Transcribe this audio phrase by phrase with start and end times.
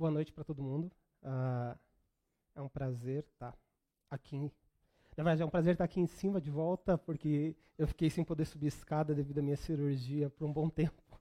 [0.00, 0.90] boa noite para todo mundo.
[1.22, 1.78] Uh,
[2.54, 3.54] é um prazer estar
[4.08, 4.50] aqui.
[5.14, 8.24] Na verdade, é um prazer estar aqui em cima de volta, porque eu fiquei sem
[8.24, 11.20] poder subir escada devido à minha cirurgia por um bom tempo.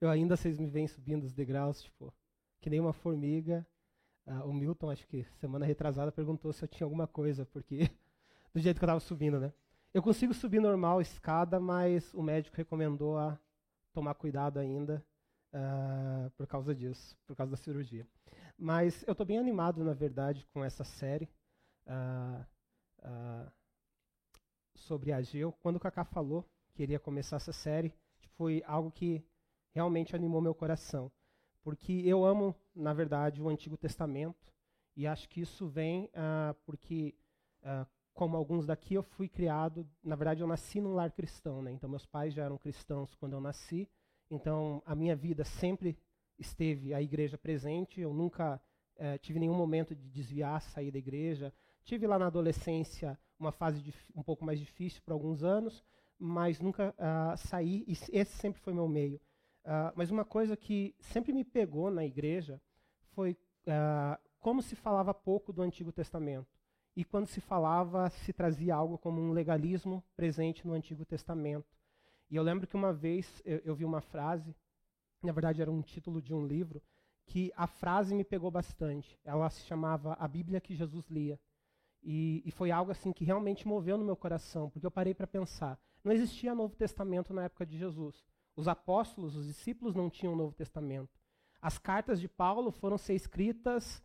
[0.00, 2.14] Eu ainda, vocês me veem subindo os degraus, tipo,
[2.60, 3.66] que nem uma formiga.
[4.24, 7.90] Uh, o Milton, acho que semana retrasada, perguntou se eu tinha alguma coisa, porque
[8.54, 9.52] do jeito que eu estava subindo, né?
[9.92, 13.36] Eu consigo subir normal escada, mas o médico recomendou a
[13.92, 15.04] tomar cuidado ainda
[15.54, 18.06] uh, por causa disso, por causa da cirurgia.
[18.58, 21.28] Mas eu estou bem animado, na verdade, com essa série
[21.86, 22.44] uh,
[23.00, 23.52] uh,
[24.74, 25.52] sobre Ageu.
[25.52, 29.24] Quando o Kaká falou que iria começar essa série, tipo, foi algo que
[29.72, 31.10] realmente animou meu coração.
[31.62, 34.52] Porque eu amo, na verdade, o Antigo Testamento,
[34.96, 36.10] e acho que isso vem
[36.66, 37.16] porque
[38.12, 41.72] como alguns daqui, eu fui criado, na verdade, eu nasci num lar cristão, né?
[41.72, 43.88] Então, meus pais já eram cristãos quando eu nasci.
[44.34, 45.96] Então, a minha vida sempre
[46.38, 48.00] esteve a igreja presente.
[48.00, 48.60] Eu nunca
[48.96, 51.52] eh, tive nenhum momento de desviar, sair da igreja.
[51.84, 55.84] Tive lá na adolescência uma fase um pouco mais difícil por alguns anos,
[56.18, 57.84] mas nunca uh, saí.
[57.86, 59.20] E esse sempre foi meu meio.
[59.64, 62.60] Uh, mas uma coisa que sempre me pegou na igreja
[63.12, 66.54] foi uh, como se falava pouco do Antigo Testamento
[66.96, 71.66] e quando se falava, se trazia algo como um legalismo presente no Antigo Testamento.
[72.34, 74.56] E eu lembro que uma vez eu, eu, vi uma frase,
[75.22, 76.82] na verdade era um título de um livro,
[77.24, 79.16] que a frase me pegou bastante.
[79.22, 81.38] Ela se chamava A Bíblia que Jesus lia.
[82.02, 85.28] E, e foi algo assim que realmente moveu no meu coração, porque eu parei para
[85.28, 85.78] pensar.
[86.02, 88.26] Não existia Novo Testamento na época de Jesus.
[88.56, 91.16] Os apóstolos, os discípulos não tinham Novo Testamento.
[91.62, 94.02] As cartas de Paulo foram ser escritas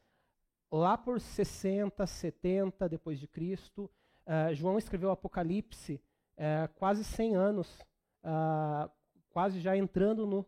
[0.71, 3.89] lá por 60, 70 depois de Cristo,
[4.27, 5.99] uh, João escreveu o Apocalipse
[6.37, 7.88] uh, quase 100 anos,
[8.23, 8.89] uh,
[9.29, 10.45] quase já entrando no,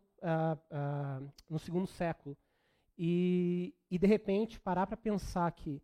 [1.50, 2.38] no segundo século.
[2.98, 5.82] E, e de repente parar para pensar que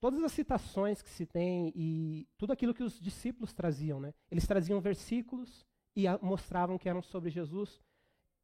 [0.00, 4.12] todas as citações que se tem e tudo aquilo que os discípulos traziam, né?
[4.30, 5.64] eles traziam versículos
[5.94, 7.80] e mostravam que eram sobre Jesus.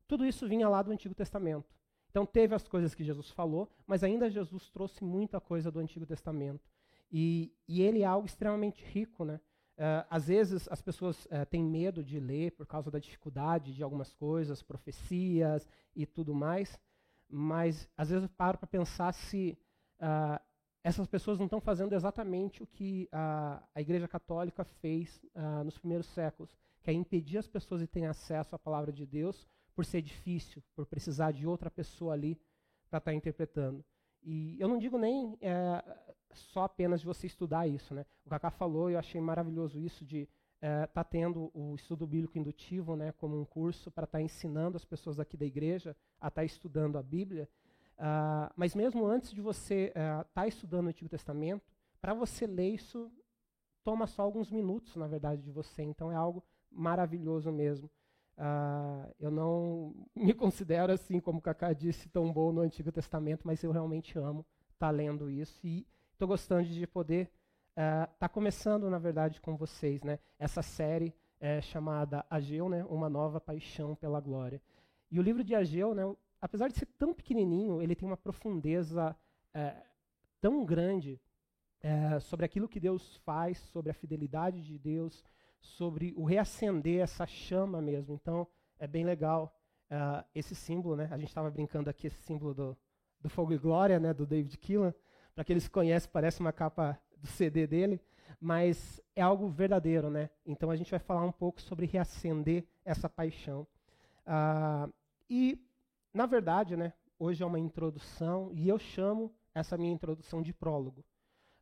[0.06, 1.74] Tudo isso vinha lá do Antigo Testamento.
[2.10, 6.06] Então teve as coisas que Jesus falou, mas ainda Jesus trouxe muita coisa do Antigo
[6.06, 6.70] Testamento.
[7.10, 9.40] E, e ele é algo extremamente rico, né?
[9.80, 13.82] Uh, às vezes as pessoas uh, têm medo de ler por causa da dificuldade de
[13.82, 16.78] algumas coisas, profecias e tudo mais,
[17.26, 19.56] mas às vezes eu paro para pensar se
[19.98, 20.38] uh,
[20.84, 25.22] essas pessoas não estão fazendo exatamente o que a, a Igreja Católica fez
[25.62, 29.46] nos primeiros séculos, que é impedir as pessoas de terem acesso à palavra de Deus
[29.74, 32.34] por ser difícil, por precisar de outra pessoa ali
[32.88, 33.84] para estar tá interpretando.
[34.22, 35.82] E eu não digo nem é,
[36.32, 37.94] só apenas de você estudar isso.
[37.94, 38.04] Né?
[38.24, 42.38] O Kaká falou, eu achei maravilhoso isso, de estar é, tá tendo o estudo bíblico
[42.38, 46.28] indutivo né, como um curso para estar tá ensinando as pessoas aqui da igreja a
[46.28, 47.48] estar tá estudando a Bíblia.
[47.98, 51.62] Uh, mas mesmo antes de você estar uh, tá estudando o Antigo Testamento,
[52.00, 53.10] para você ler isso,
[53.84, 55.82] toma só alguns minutos, na verdade, de você.
[55.82, 57.90] Então é algo maravilhoso mesmo.
[58.38, 59.59] Uh, eu não
[60.20, 64.18] me considero assim, como o Kaká disse, tão bom no Antigo Testamento, mas eu realmente
[64.18, 67.30] amo estar tá lendo isso e estou gostando de poder
[67.70, 70.18] estar uh, tá começando, na verdade, com vocês, né?
[70.38, 72.84] Essa série é chamada Ageu, né?
[72.84, 74.60] Uma nova paixão pela glória.
[75.10, 76.02] E o livro de Ageu, né?
[76.40, 79.16] Apesar de ser tão pequenininho, ele tem uma profundeza
[79.54, 79.74] é,
[80.40, 81.20] tão grande
[81.82, 85.24] é, sobre aquilo que Deus faz, sobre a fidelidade de Deus,
[85.60, 88.14] sobre o reacender essa chama mesmo.
[88.14, 88.46] Então,
[88.78, 89.54] é bem legal
[89.90, 91.08] uh, esse símbolo, né?
[91.10, 92.76] A gente estava brincando aqui, esse símbolo do,
[93.20, 94.14] do Fogo e Glória, né?
[94.14, 94.94] Do David Keelan.
[95.34, 98.00] Para aqueles que conhecem, parece uma capa do CD dele,
[98.40, 100.30] mas é algo verdadeiro, né?
[100.44, 103.66] Então, a gente vai falar um pouco sobre reacender essa paixão.
[104.26, 104.92] Uh,
[105.28, 105.60] e,
[106.12, 106.92] na verdade, né?
[107.18, 111.04] Hoje é uma introdução, e eu chamo essa minha introdução de prólogo.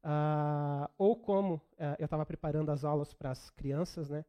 [0.05, 4.25] Uh, ou como uh, eu estava preparando as aulas para as crianças, né?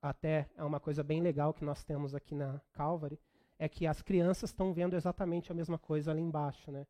[0.00, 3.18] até é uma coisa bem legal que nós temos aqui na Calvary,
[3.62, 6.72] é que as crianças estão vendo exatamente a mesma coisa ali embaixo.
[6.72, 6.84] Né?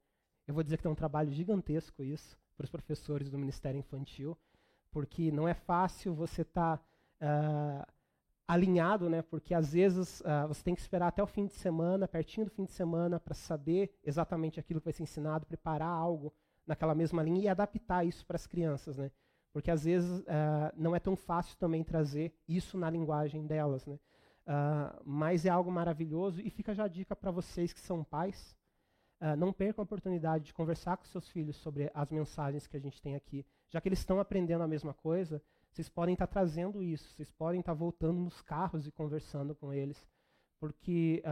[0.47, 4.39] Eu vou dizer que é um trabalho gigantesco isso para os professores do Ministério Infantil,
[4.91, 6.85] porque não é fácil você estar tá,
[7.21, 7.93] uh,
[8.49, 9.21] alinhado, né?
[9.21, 12.51] porque às vezes ah, você tem que esperar até o fim de semana, pertinho do
[12.51, 16.33] fim de semana, para saber exatamente aquilo que vai ser ensinado, preparar algo
[16.67, 19.11] naquela mesma linha e adaptar isso para as crianças, né?
[19.53, 23.99] Porque às vezes uh, não é tão fácil também trazer isso na linguagem delas, né?
[24.47, 28.57] Uh, mas é algo maravilhoso e fica já a dica para vocês que são pais.
[29.21, 32.81] Uh, não percam a oportunidade de conversar com seus filhos sobre as mensagens que a
[32.81, 33.47] gente tem aqui.
[33.69, 37.31] Já que eles estão aprendendo a mesma coisa, vocês podem estar tá trazendo isso, vocês
[37.31, 40.05] podem estar tá voltando nos carros e conversando com eles.
[40.59, 41.23] Porque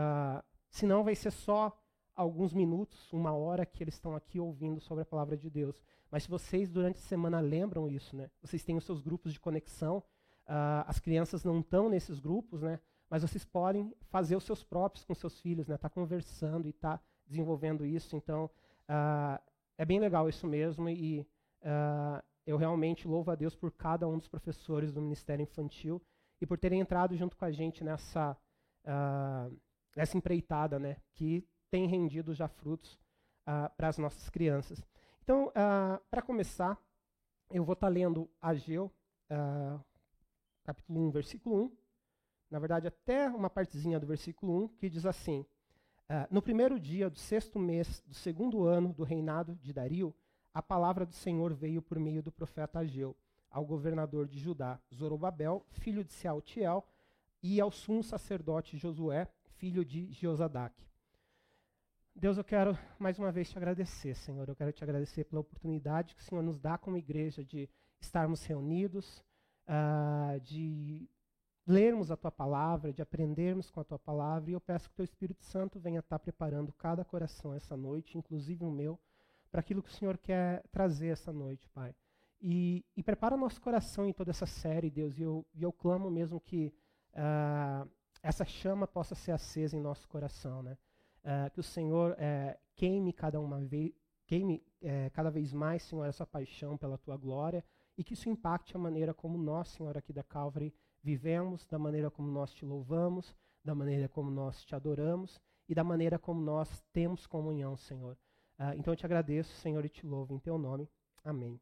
[0.70, 1.76] senão vai ser só
[2.14, 5.82] alguns minutos, uma hora que eles estão aqui ouvindo sobre a palavra de Deus.
[6.10, 8.30] Mas se vocês durante a semana lembram isso, né?
[8.42, 9.98] Vocês têm os seus grupos de conexão.
[10.46, 12.80] Uh, as crianças não estão nesses grupos, né?
[13.10, 15.76] Mas vocês podem fazer os seus próprios com seus filhos, né?
[15.76, 18.14] Tá conversando e tá desenvolvendo isso.
[18.16, 18.48] Então
[18.88, 19.42] uh,
[19.76, 21.26] é bem legal isso mesmo e
[21.62, 26.00] uh, eu realmente louvo a Deus por cada um dos professores do Ministério Infantil
[26.40, 28.36] e por terem entrado junto com a gente nessa
[29.94, 30.96] nessa empreitada, né?
[31.12, 32.98] Que tem rendido já frutos
[33.76, 34.82] para as nossas crianças.
[35.22, 36.76] Então, uh, para começar,
[37.50, 38.90] eu vou estar tá lendo Ageu,
[39.30, 39.80] uh,
[40.64, 41.79] capítulo 1, versículo 1.
[42.50, 45.40] Na verdade, até uma partezinha do versículo 1, que diz assim:
[46.08, 50.14] uh, No primeiro dia do sexto mês do segundo ano do reinado de Dario,
[50.52, 53.16] a palavra do Senhor veio por meio do profeta Ageu
[53.50, 56.86] ao governador de Judá, Zorobabel, filho de Sealtiel,
[57.42, 60.74] e ao sumo sacerdote Josué, filho de Jeozadak.
[62.14, 64.48] Deus, eu quero mais uma vez te agradecer, Senhor.
[64.48, 67.68] Eu quero te agradecer pela oportunidade que o Senhor nos dá como igreja de
[68.00, 69.24] estarmos reunidos,
[69.66, 71.08] uh, de
[71.70, 74.50] lermos a tua palavra, de aprendermos com a tua palavra.
[74.50, 78.18] E eu peço que o teu Espírito Santo venha estar preparando cada coração essa noite,
[78.18, 78.98] inclusive o meu,
[79.50, 81.94] para aquilo que o Senhor quer trazer essa noite, Pai.
[82.42, 85.16] E, e prepara nosso coração em toda essa série, Deus.
[85.18, 86.74] E eu, e eu clamo mesmo que
[87.14, 87.88] uh,
[88.22, 90.76] essa chama possa ser acesa em nosso coração, né?
[91.22, 93.92] Uh, que o Senhor uh, queime cada uma vez,
[94.26, 97.62] queime uh, cada vez mais, Senhor, essa paixão pela tua glória
[97.96, 102.10] e que isso impacte a maneira como nós, Senhor, aqui da Calvary vivemos, da maneira
[102.10, 106.82] como nós te louvamos, da maneira como nós te adoramos e da maneira como nós
[106.92, 108.16] temos comunhão, Senhor.
[108.76, 110.88] então eu te agradeço, Senhor, e te louvo em teu nome.
[111.24, 111.60] Amém.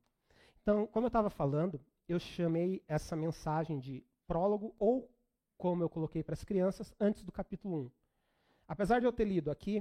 [0.62, 5.10] Então, como eu estava falando, eu chamei essa mensagem de prólogo ou
[5.56, 7.90] como eu coloquei para as crianças antes do capítulo 1.
[8.68, 9.78] Apesar de eu ter lido aqui,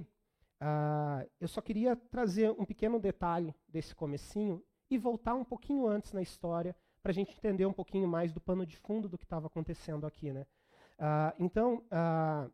[0.62, 6.14] uh, eu só queria trazer um pequeno detalhe desse comecinho e voltar um pouquinho antes
[6.14, 6.76] na história
[7.08, 10.06] para a gente entender um pouquinho mais do pano de fundo do que estava acontecendo
[10.06, 10.46] aqui, né?
[11.00, 12.52] Uh, então, uh,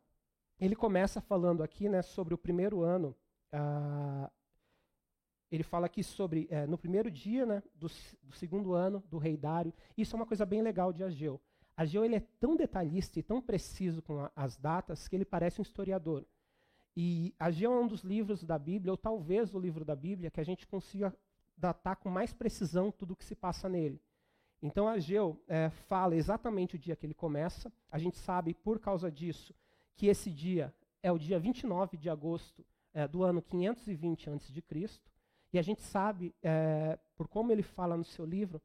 [0.60, 3.16] ele começa falando aqui, né, sobre o primeiro ano.
[5.50, 7.88] ele fala aqui sobre eh, no primeiro dia, né, do,
[8.22, 9.74] do, segundo ano do rei Dário.
[9.98, 11.40] Isso é uma coisa bem legal de Ageu.
[11.76, 15.60] Ageu ele é tão detalhista e tão preciso com a, as datas que ele parece
[15.60, 16.24] um historiador.
[16.96, 20.40] E Ageu é um dos livros da Bíblia, ou talvez o livro da Bíblia, que
[20.40, 21.12] a gente consiga
[21.56, 24.00] datar com mais precisão tudo o que se passa nele.
[24.64, 27.70] Então Ageu é, fala exatamente o dia que ele começa.
[27.90, 29.54] A gente sabe, por causa disso,
[29.94, 32.64] que esse dia é o dia 29 de agosto
[32.94, 34.62] é, do ano 520 a.C.
[35.52, 38.60] E a gente sabe, é, por como ele fala no seu livro,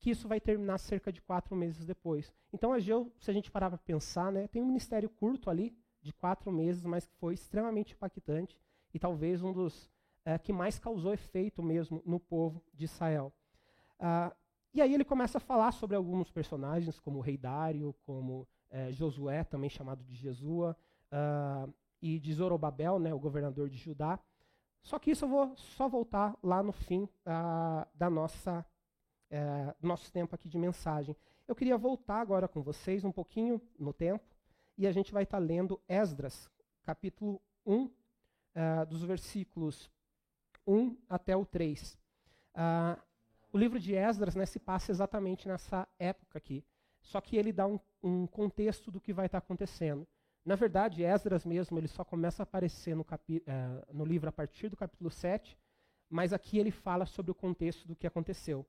[0.00, 2.34] que isso vai terminar cerca de quatro meses depois.
[2.52, 5.72] Então, Ageu, se a gente parar para pensar, né, tem um ministério curto ali,
[6.02, 8.58] de quatro meses, mas que foi extremamente impactante
[8.92, 9.88] e talvez um dos
[10.24, 13.32] é, que mais causou efeito mesmo no povo de Israel.
[13.98, 14.34] Ah,
[14.74, 18.90] e aí ele começa a falar sobre alguns personagens, como o rei Dário, como é,
[18.90, 20.76] Josué, também chamado de Jesua,
[21.12, 21.68] ah,
[22.02, 24.18] e de Zorobabel, né, o governador de Judá.
[24.82, 28.66] Só que isso eu vou só voltar lá no fim ah, da nossa
[29.30, 31.16] é, nosso tempo aqui de mensagem.
[31.46, 34.24] Eu queria voltar agora com vocês um pouquinho no tempo
[34.76, 36.50] e a gente vai estar tá lendo Esdras,
[36.82, 37.90] capítulo 1,
[38.54, 39.90] é, dos versículos
[40.66, 41.98] 1 até o 3.
[42.54, 42.98] Ah,
[43.54, 46.64] o livro de Esdras né, se passa exatamente nessa época aqui,
[47.00, 50.04] só que ele dá um, um contexto do que vai estar tá acontecendo.
[50.44, 53.06] Na verdade, Esdras mesmo ele só começa a aparecer no,
[53.46, 55.56] é, no livro a partir do capítulo 7,
[56.10, 58.66] mas aqui ele fala sobre o contexto do que aconteceu.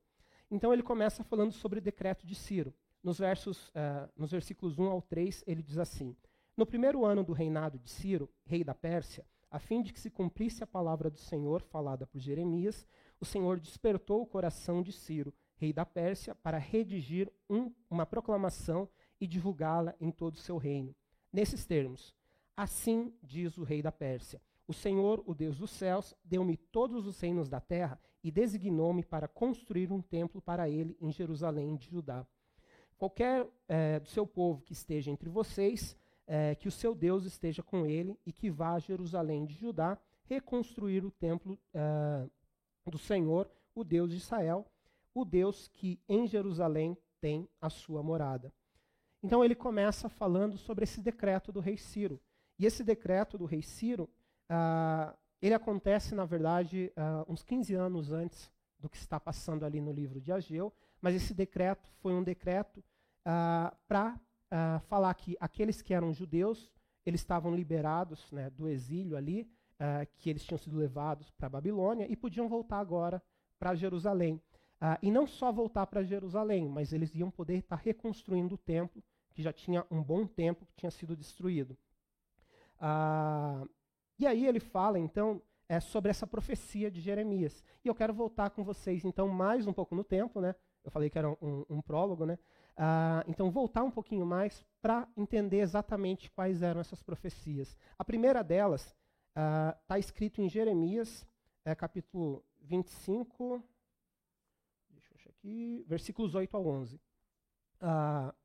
[0.51, 2.72] Então ele começa falando sobre o decreto de Ciro.
[3.01, 6.15] Nos, versos, uh, nos versículos 1 ao 3, ele diz assim:
[6.56, 10.12] No primeiro ano do reinado de Ciro, rei da Pérsia, a fim de que se
[10.12, 12.86] cumprisse a palavra do Senhor falada por Jeremias,
[13.19, 18.89] o Senhor despertou o coração de Ciro, rei da Pérsia, para redigir um, uma proclamação
[19.19, 20.95] e divulgá-la em todo o seu reino.
[21.31, 22.15] Nesses termos:
[22.55, 27.19] Assim diz o rei da Pérsia: O Senhor, o Deus dos céus, deu-me todos os
[27.19, 32.25] reinos da terra e designou-me para construir um templo para ele em Jerusalém de Judá.
[32.98, 37.62] Qualquer é, do seu povo que esteja entre vocês, é, que o seu Deus esteja
[37.62, 42.27] com ele e que vá a Jerusalém de Judá reconstruir o templo é,
[42.89, 44.65] do Senhor, o Deus de Israel,
[45.13, 48.54] o Deus que em Jerusalém tem a sua morada.
[49.24, 52.22] Então ele começa falando sobre esse decreto do rei Ciro.
[52.60, 54.10] E esse decreto do rei Ciro
[54.50, 59.82] ah, ele acontece, na verdade, uh, uns 15 anos antes do que está passando ali
[59.82, 62.84] no livro de Ageu, mas esse decreto foi um decreto
[63.24, 66.72] ah, para ah, falar que aqueles que eram judeus,
[67.06, 69.48] eles estavam liberados né, do exílio ali,
[69.79, 73.22] uh, que eles tinham sido levados para a Babilônia e podiam voltar agora
[73.60, 74.41] para Jerusalém.
[74.82, 79.01] Uh, e não só voltar para Jerusalém, mas eles iam poder estar reconstruindo o templo,
[79.34, 81.77] que já tinha um bom tempo que tinha sido destruído.
[82.77, 83.70] Uh,
[84.17, 87.63] e aí ele fala, então, é, sobre essa profecia de Jeremias.
[87.84, 90.55] E eu quero voltar com vocês, então, mais um pouco no tempo, né?
[90.84, 92.38] Eu falei que era um, um prólogo, né?
[92.77, 97.75] Uh, então, voltar um pouquinho mais para entender exatamente quais eram essas profecias.
[97.98, 98.96] A primeira delas
[99.36, 101.27] está uh, escrito em Jeremias,
[101.65, 103.62] é, capítulo 25,
[104.89, 106.96] deixa eu achar aqui, versículos 8 ao 11.
[106.96, 107.01] Uh,
[107.82, 108.36] ah,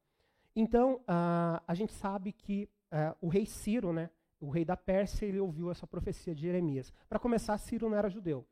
[0.57, 5.39] então, a gente sabe que eh, o rei Ciro, né, o rei da Pérsia, ele
[5.39, 6.93] ouviu essa profecia de Jeremias.
[7.09, 8.47] Para começar, Ciro não era judeu.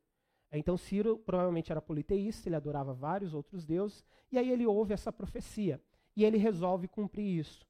[0.53, 5.13] Então Ciro provavelmente era politeísta, ele adorava vários outros deuses, e aí ele ouve essa
[5.13, 5.83] profecia
[6.17, 7.67] e ele resolve cumprir isso.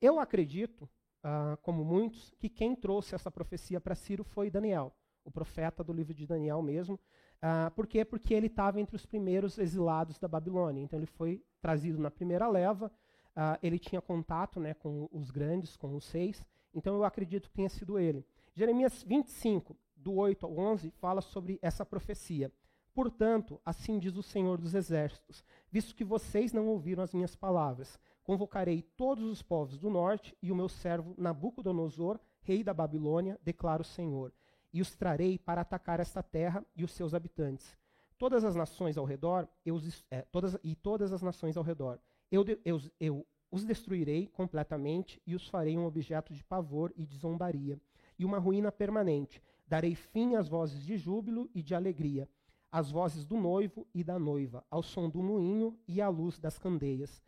[0.00, 0.88] Eu acredito,
[1.24, 5.92] uh, como muitos, que quem trouxe essa profecia para Ciro foi Daniel, o profeta do
[5.92, 6.94] livro de Daniel mesmo.
[6.94, 8.04] Uh, por quê?
[8.04, 10.82] Porque ele estava entre os primeiros exilados da Babilônia.
[10.82, 12.86] Então ele foi trazido na primeira leva,
[13.36, 17.54] uh, ele tinha contato né, com os grandes, com os seis, então eu acredito que
[17.54, 18.24] tenha sido ele.
[18.54, 22.52] Jeremias 25, do 8 ao 11, fala sobre essa profecia.
[22.92, 27.98] Portanto, assim diz o Senhor dos Exércitos: visto que vocês não ouviram as minhas palavras,
[28.30, 33.82] convocarei todos os povos do norte e o meu servo Nabucodonosor, rei da Babilônia, declara
[33.82, 34.32] o Senhor,
[34.72, 37.76] e os trarei para atacar esta terra e os seus habitantes.
[38.16, 39.80] Todas as nações ao redor, eu,
[40.12, 41.98] é, todas, e todas as nações ao redor,
[42.30, 47.16] eu, eu, eu os destruirei completamente e os farei um objeto de pavor e de
[47.16, 47.80] zombaria,
[48.16, 52.28] e uma ruína permanente Darei fim às vozes de júbilo e de alegria,
[52.70, 56.58] às vozes do noivo e da noiva, ao som do moinho e à luz das
[56.58, 57.20] candeias.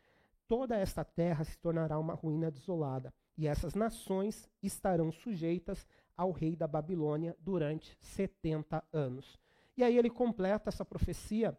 [0.52, 6.54] Toda esta terra se tornará uma ruína desolada, e essas nações estarão sujeitas ao rei
[6.54, 9.40] da Babilônia durante 70 anos.
[9.78, 11.58] E aí ele completa essa profecia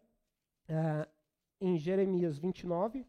[0.69, 1.11] uh,
[1.59, 3.03] em Jeremias 29,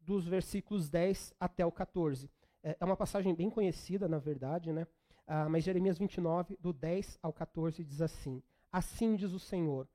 [0.00, 2.28] dos versículos 10 até o 14.
[2.64, 4.82] É, é uma passagem bem conhecida, na verdade, né?
[5.28, 9.86] Uh, mas Jeremias 29, do 10 ao 14, diz assim: Assim diz o Senhor: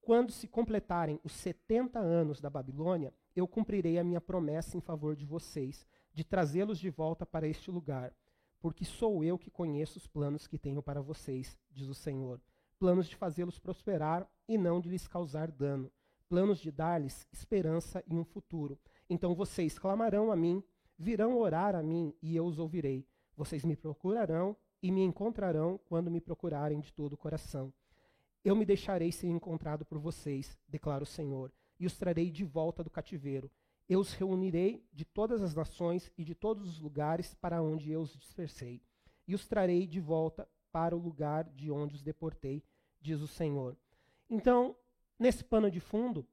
[0.00, 5.14] Quando se completarem os 70 anos da Babilônia, eu cumprirei a minha promessa em favor
[5.14, 8.12] de vocês, de trazê-los de volta para este lugar.
[8.60, 12.40] Porque sou eu que conheço os planos que tenho para vocês, diz o Senhor.
[12.78, 15.90] Planos de fazê-los prosperar e não de lhes causar dano.
[16.28, 18.78] Planos de dar-lhes esperança e um futuro.
[19.08, 20.62] Então vocês clamarão a mim,
[20.98, 23.06] virão orar a mim e eu os ouvirei.
[23.36, 27.72] Vocês me procurarão e me encontrarão quando me procurarem de todo o coração.
[28.44, 32.84] Eu me deixarei ser encontrado por vocês, declara o Senhor, e os trarei de volta
[32.84, 33.50] do cativeiro.
[33.88, 38.02] Eu os reunirei de todas as nações e de todos os lugares para onde eu
[38.02, 38.80] os dispersei,
[39.26, 42.62] e os trarei de volta para o lugar de onde os deportei,
[43.00, 43.76] diz o Senhor.
[44.28, 44.76] Então,
[45.18, 46.24] nesse pano de fundo,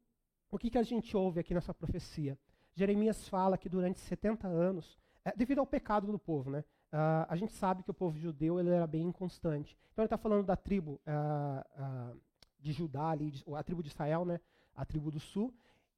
[0.52, 2.38] o que, que a gente ouve aqui nessa profecia?
[2.76, 6.64] Jeremias fala que durante 70 anos, é, devido ao pecado do povo, né?
[6.94, 9.78] Uh, a gente sabe que o povo judeu ele era bem inconstante.
[9.92, 12.22] Então ele está falando da tribo uh, uh,
[12.60, 14.40] de Judá, ali, de, a tribo de Israel, né,
[14.78, 15.54] a tribo do sul.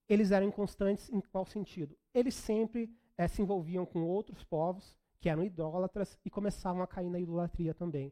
[0.08, 1.96] Eles eram inconstantes em qual sentido?
[2.12, 7.10] Eles sempre eh, se envolviam com outros povos que eram idólatras e começavam a cair
[7.10, 8.12] na idolatria também.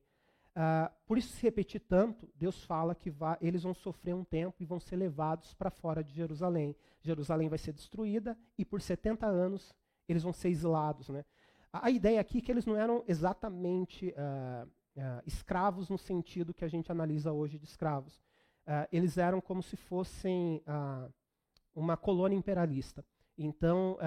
[1.06, 4.80] por isso se repetir tanto, Deus fala que eles vão sofrer um tempo e vão
[4.80, 6.76] ser levados para fora de Jerusalém.
[7.00, 9.74] Jerusalém vai ser destruída e por 70 anos
[10.10, 11.24] eles vão ser exilados, né?
[11.72, 16.64] A, ideia aqui é que eles não eram exatamente uh, uh, escravos no sentido que
[16.64, 18.20] a gente analisa hoje de escravos.
[18.68, 20.62] Uh, eles eram como se fossem
[21.74, 23.06] uma colônia imperialista.
[23.38, 23.98] Então,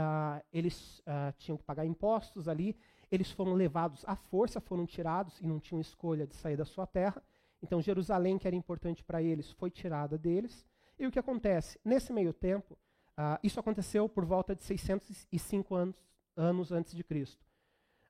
[0.52, 1.00] eles
[1.38, 2.76] tinham que pagar impostos ali,
[3.10, 6.86] eles foram levados à força, foram tirados e não tinham escolha de sair da sua
[6.86, 7.22] terra.
[7.62, 10.66] Então, Jerusalém, que era importante para eles, foi tirada deles.
[10.98, 11.78] E o que acontece?
[11.84, 12.76] Nesse meio tempo,
[13.42, 15.96] isso aconteceu por volta de 605 anos,
[16.36, 17.44] anos antes de Cristo.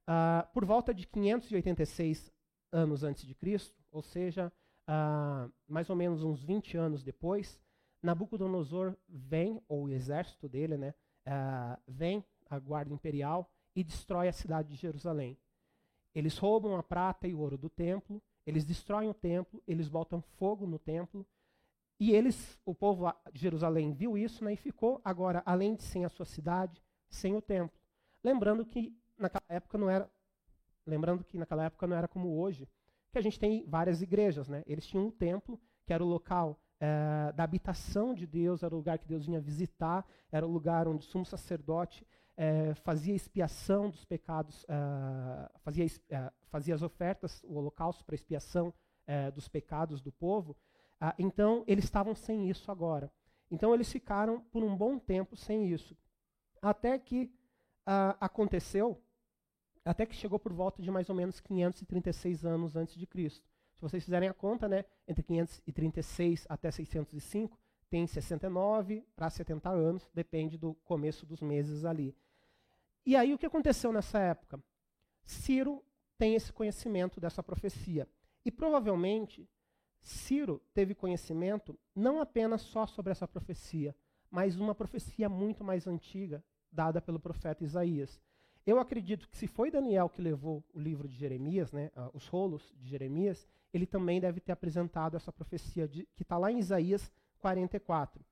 [0.02, 2.33] Uh, por volta de 586
[2.73, 4.52] anos antes de Cristo, ou seja,
[4.90, 7.61] uh, mais ou menos uns 20 anos depois,
[8.02, 10.94] Nabucodonosor vem, ou o exército dele, né,
[11.26, 15.38] uh, vem, a guarda imperial, e destrói a cidade de Jerusalém.
[16.12, 20.20] Eles roubam a prata e o ouro do templo, eles destroem o templo, eles botam
[20.20, 21.25] fogo no templo,
[22.00, 26.04] e eles, o povo de Jerusalém viu isso né, e ficou agora, além de sem
[26.04, 27.78] a sua cidade, sem o templo.
[28.25, 30.11] Lembrando que naquela época não era,
[30.87, 32.66] lembrando que naquela época não era como hoje,
[33.11, 34.62] que a gente tem várias igrejas, né?
[34.67, 38.79] Eles tinham um templo que era o local é, da habitação de Deus, era o
[38.79, 43.90] lugar que Deus vinha visitar, era o lugar onde o sumo sacerdote é, fazia expiação
[43.90, 45.87] dos pecados, uh, fazia,
[46.49, 48.73] fazia as ofertas, o holocausto para expiação
[49.35, 50.57] dos pecados do povo.
[51.00, 53.11] Ah, então, eles estavam sem isso agora.
[53.50, 55.97] Então, eles ficaram por um bom tempo sem isso.
[56.62, 57.29] Até que
[58.21, 59.02] aconteceu,
[59.84, 63.49] até que chegou por volta de mais ou menos 536 anos antes de Cristo.
[63.75, 67.58] Se vocês fizerem a conta, né, entre 536 até 605,
[67.88, 72.14] tem 69 para 70 anos, depende do começo dos meses ali.
[73.04, 74.62] E aí o que aconteceu nessa época?
[75.25, 75.82] Ciro
[76.18, 78.06] tem esse conhecimento dessa profecia.
[78.44, 79.49] E provavelmente
[80.02, 83.94] Ciro teve conhecimento não apenas só sobre essa profecia,
[84.30, 88.20] mas uma profecia muito mais antiga, dada pelo profeta Isaías.
[88.67, 92.26] Eu acredito que se foi Daniel que levou o livro de Jeremias, né, uh, os
[92.26, 96.59] rolos de Jeremias, ele também deve ter apresentado essa profecia de, que está lá em
[96.59, 98.25] Isaías 44.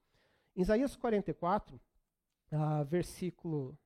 [0.54, 3.78] Em Isaías 44, uh, versículo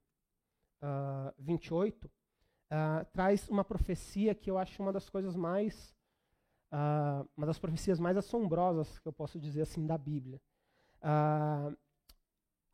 [0.82, 5.94] uh, 28, uh, traz uma profecia que eu acho uma das coisas mais,
[6.72, 10.40] uh, uma das profecias mais assombrosas que eu posso dizer assim da Bíblia.
[11.02, 11.76] Uh,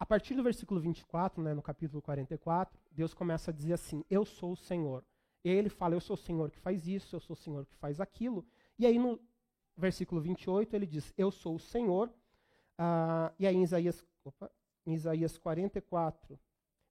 [0.00, 4.24] a partir do versículo 24, né, no capítulo 44, Deus começa a dizer assim: Eu
[4.24, 5.04] sou o Senhor.
[5.44, 7.74] E ele fala: Eu sou o Senhor que faz isso, eu sou o Senhor que
[7.76, 8.46] faz aquilo.
[8.78, 9.20] E aí no
[9.76, 12.08] versículo 28 ele diz: Eu sou o Senhor.
[12.78, 14.48] Uh, e aí em Isaías, opa,
[14.86, 16.38] em Isaías 44,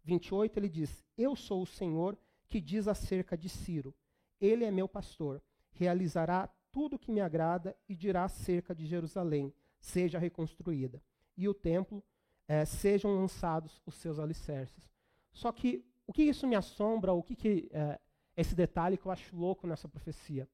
[0.04, 2.18] 28, ele diz: Eu sou o Senhor
[2.50, 3.96] que diz acerca de Ciro:
[4.40, 9.54] Ele é meu pastor, realizará tudo o que me agrada e dirá acerca de Jerusalém:
[9.80, 11.02] Seja reconstruída,
[11.38, 12.04] e o templo
[12.48, 14.90] é, sejam lançados os seus alicerces.
[15.32, 18.00] Só que o que isso me assombra, o que, que é,
[18.36, 20.48] esse detalhe que eu acho louco nessa profecia?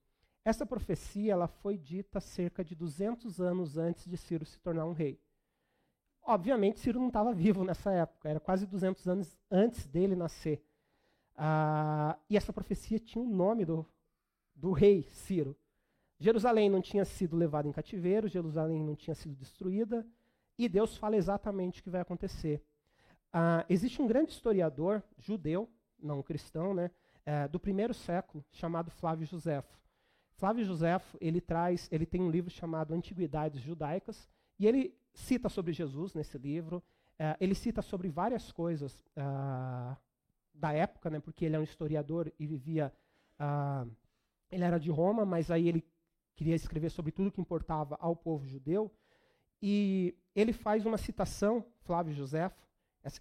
[0.44, 4.94] Essa profecia ela foi dita cerca de 200 anos antes de Ciro se tornar um
[4.94, 5.20] rei.
[6.26, 10.66] Obviamente, Ciro não estava vivo nessa época, era quase 200 anos antes dele nascer.
[11.36, 13.86] Ah, e essa profecia tinha o nome do,
[14.56, 15.56] do rei Ciro.
[16.20, 20.08] Jerusalém não tinha sido levada em cativeiro, Jerusalém não tinha sido destruída,
[20.58, 22.64] e Deus fala exatamente o que vai acontecer.
[23.32, 25.70] Ah, existe um grande historiador judeu,
[26.02, 26.92] não cristão, né,
[27.26, 29.80] é, do primeiro século, chamado Flávio Josefo.
[30.36, 35.74] Flávio Josefo ele traz, ele tem um livro chamado Antiguidades Judaicas, e ele cita sobre
[35.74, 39.96] Jesus nesse livro, uh, ele cita sobre várias coisas uh,
[40.54, 42.94] da época, né, porque ele é um historiador e vivia.
[43.40, 43.90] Uh,
[44.52, 45.84] ele era de Roma, mas aí ele
[46.36, 48.92] queria escrever sobre tudo que importava ao povo judeu.
[49.66, 52.68] E ele faz uma citação, Flávio Josefo,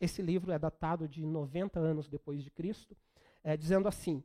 [0.01, 2.97] esse livro é datado de 90 anos depois de Cristo,
[3.45, 4.25] é, dizendo assim: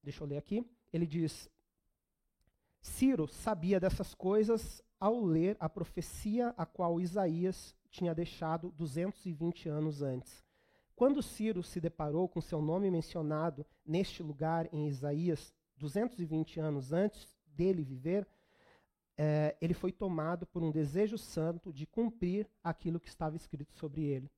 [0.00, 0.64] deixa eu ler aqui.
[0.92, 1.50] Ele diz:
[2.80, 10.02] Ciro sabia dessas coisas ao ler a profecia a qual Isaías tinha deixado 220 anos
[10.02, 10.44] antes.
[10.94, 17.36] Quando Ciro se deparou com seu nome mencionado neste lugar em Isaías 220 anos antes
[17.46, 18.24] dele viver,
[19.18, 24.04] é, ele foi tomado por um desejo santo de cumprir aquilo que estava escrito sobre
[24.04, 24.30] ele.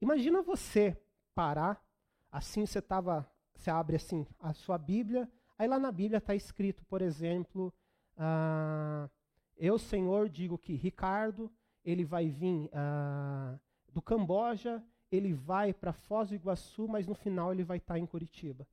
[0.00, 0.94] Imagina você
[1.34, 1.82] parar,
[2.30, 5.26] assim você estava, você abre assim a sua Bíblia,
[5.58, 7.72] aí lá na Bíblia está escrito, por exemplo,
[8.18, 9.08] ah,
[9.56, 11.50] eu, Senhor, digo que Ricardo,
[11.82, 13.58] ele vai vir uh,
[13.90, 17.98] do Camboja, ele vai para Foz do Iguaçu, mas no final ele vai estar tá
[17.98, 18.66] em Curitiba.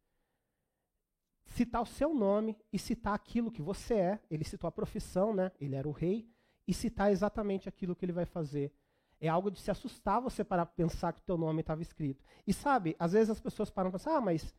[1.46, 5.52] Citar o seu nome e citar aquilo que você é, ele citou a profissão, né?
[5.60, 6.28] ele era o rei,
[6.68, 8.74] e citar exatamente aquilo que ele vai fazer.
[9.20, 12.24] É algo de se assustar você parar para pensar que o teu nome estava escrito.
[12.46, 14.54] E sabe, às vezes as pessoas param para pensar, ah, mas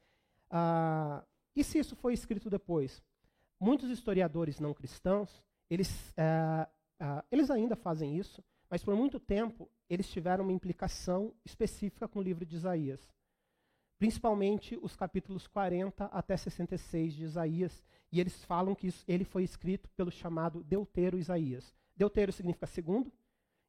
[0.50, 3.02] uh, e se isso foi escrito depois?
[3.60, 6.68] Muitos historiadores não cristãos, eles, uh,
[7.02, 12.18] uh, eles ainda fazem isso, mas por muito tempo eles tiveram uma implicação específica com
[12.18, 13.08] o livro de Isaías.
[13.98, 19.44] Principalmente os capítulos 40 até 66 de Isaías, e eles falam que isso, ele foi
[19.44, 21.74] escrito pelo chamado Deutero Isaías.
[21.96, 23.12] Deutero significa segundo,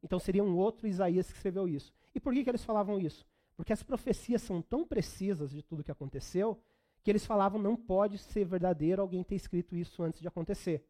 [0.02, 1.94] então seria um outro Isaías que escreveu isso.
[2.14, 3.26] E por que, que eles falavam isso?
[3.56, 6.60] Porque as profecias são tão precisas de tudo que aconteceu
[7.06, 10.84] que eles falavam não pode ser verdadeiro alguém ter escrito isso antes de acontecer.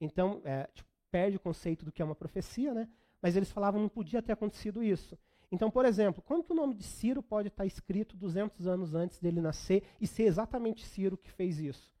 [0.00, 2.88] Então, é, tipo, perde o conceito do que é uma profecia, né?
[3.20, 5.18] Mas eles falavam não podia ter acontecido isso.
[5.50, 9.18] Então, por exemplo, como que o nome de Ciro pode estar escrito 200 anos antes
[9.20, 11.94] dele nascer e ser exatamente Ciro que fez isso?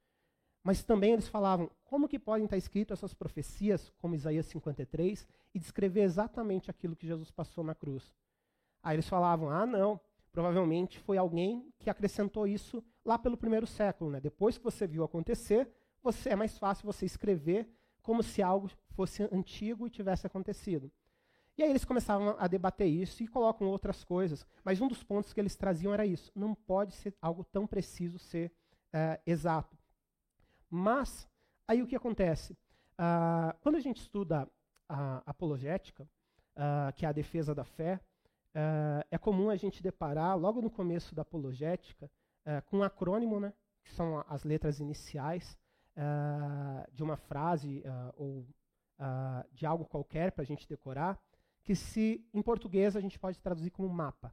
[0.64, 5.60] Mas também eles falavam, como que podem estar escritas essas profecias, como Isaías 53, e
[5.60, 8.12] descrever exatamente aquilo que Jesus passou na cruz?
[8.82, 10.00] Aí eles falavam, ah, não,
[10.32, 14.10] provavelmente foi alguém que acrescentou isso lá pelo primeiro século.
[14.10, 14.20] Né?
[14.20, 15.68] Depois que você viu acontecer,
[16.02, 17.68] você, é mais fácil você escrever
[18.02, 20.90] como se algo fosse antigo e tivesse acontecido.
[21.58, 24.46] E aí eles começavam a debater isso e colocam outras coisas.
[24.62, 26.30] Mas um dos pontos que eles traziam era isso.
[26.34, 28.52] Não pode ser algo tão preciso ser
[28.92, 29.76] é, exato.
[30.68, 31.28] Mas,
[31.66, 32.56] aí o que acontece?
[32.98, 34.48] Ah, quando a gente estuda
[34.88, 36.08] a apologética,
[36.56, 38.00] ah, que é a defesa da fé,
[38.54, 42.10] ah, é comum a gente deparar, logo no começo da apologética,
[42.66, 45.58] com um acrônimo, né, que são as letras iniciais
[46.92, 47.82] de uma frase
[48.16, 48.46] ou
[49.52, 51.18] de algo qualquer para a gente decorar,
[51.66, 54.32] que se em português a gente pode traduzir como mapa.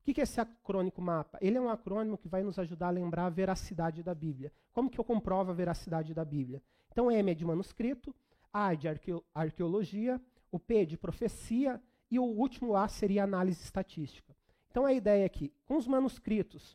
[0.00, 1.36] O que é esse acrônico MAPA?
[1.42, 4.50] Ele é um acrônimo que vai nos ajudar a lembrar a veracidade da Bíblia.
[4.72, 6.62] Como que eu comprovo a veracidade da Bíblia?
[6.90, 8.14] Então, M é de manuscrito,
[8.50, 8.88] A é de
[9.34, 10.18] arqueologia,
[10.50, 14.34] o P é de profecia e o último A seria análise estatística.
[14.70, 16.72] Então, a ideia é que, com os manuscritos,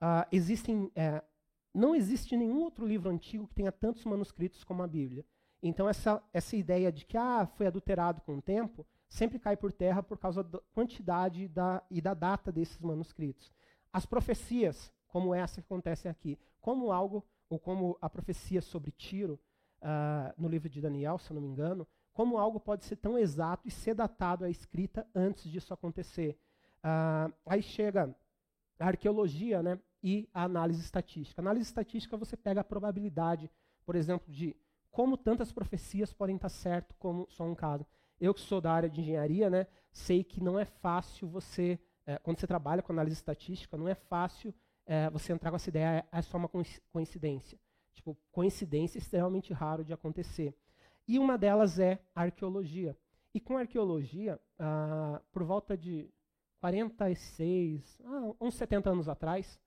[0.00, 1.24] uh, existem, é,
[1.74, 5.24] não existe nenhum outro livro antigo que tenha tantos manuscritos como a Bíblia.
[5.60, 9.72] Então, essa, essa ideia de que ah, foi adulterado com o tempo sempre cai por
[9.72, 13.52] terra por causa da quantidade da, e da data desses manuscritos.
[13.92, 19.40] As profecias, como essa que acontece aqui, como algo, ou como a profecia sobre Tiro,
[19.82, 23.18] uh, no livro de Daniel, se eu não me engano, como algo pode ser tão
[23.18, 26.38] exato e ser datado a escrita antes disso acontecer.
[26.78, 28.14] Uh, aí chega
[28.78, 31.40] a arqueologia né, e a análise estatística.
[31.40, 33.50] A análise estatística você pega a probabilidade,
[33.84, 34.56] por exemplo, de
[34.90, 37.86] como tantas profecias podem estar certo como só um caso.
[38.20, 42.18] Eu que sou da área de engenharia, né, sei que não é fácil você, é,
[42.18, 44.54] quando você trabalha com análise estatística, não é fácil
[44.86, 46.50] é, você entrar com essa ideia, é, só uma
[46.92, 47.58] coincidência.
[47.92, 50.54] Tipo, coincidência é extremamente raro de acontecer.
[51.08, 52.96] E uma delas é arqueologia.
[53.34, 56.08] E com arqueologia, ah, por volta de
[56.60, 59.60] 46, ah, uns 70 anos atrás,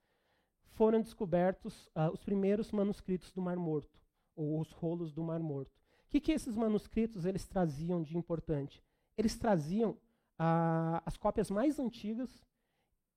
[0.74, 4.02] foram descobertos ah, os primeiros manuscritos do Mar Morto,
[4.36, 5.79] ou os rolos do Mar Morto.
[6.10, 8.84] O que, que esses manuscritos eles traziam de importante?
[9.16, 9.96] Eles traziam
[10.40, 12.44] ah, as cópias mais antigas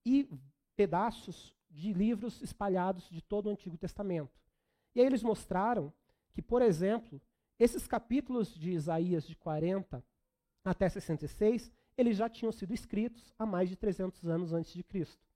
[0.05, 0.29] e
[0.77, 4.39] pedaços de livros espalhados de todo o Antigo Testamento.
[4.95, 5.91] E aí eles mostraram
[6.35, 7.19] que, por exemplo,
[7.59, 10.05] esses capítulos de Isaías de 40
[10.63, 15.27] até 66, eles já tinham sido escritos há mais de 300 anos antes de Cristo.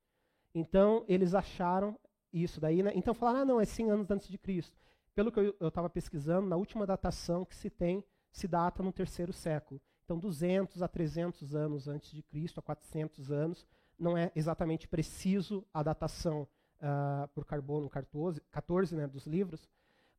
[0.55, 1.99] Então, eles acharam
[2.31, 2.93] isso daí, né?
[2.95, 4.77] Então falaram, ah, não, é 100 anos antes de Cristo
[5.17, 9.33] pelo que eu estava pesquisando, na última datação que se tem, se data no terceiro
[9.33, 9.81] século.
[10.05, 13.67] Então, 200 a 300 anos antes de Cristo, a 400 anos,
[13.99, 19.67] não é exatamente preciso a datação uh, por carbono 14, 14 né, dos livros,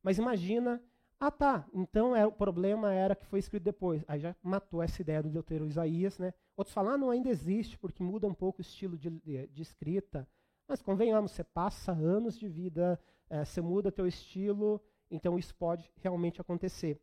[0.02, 0.82] mas imagina,
[1.20, 4.04] ah tá, então é, o problema era que foi escrito depois.
[4.08, 6.18] Aí já matou essa ideia do deutero Isaías.
[6.18, 6.34] Né?
[6.56, 9.62] Outros falam, ah, não, ainda existe, porque muda um pouco o estilo de, de, de
[9.62, 10.26] escrita.
[10.66, 12.98] Mas convenhamos, você passa anos de vida
[13.30, 17.00] é, você muda teu estilo, então isso pode realmente acontecer.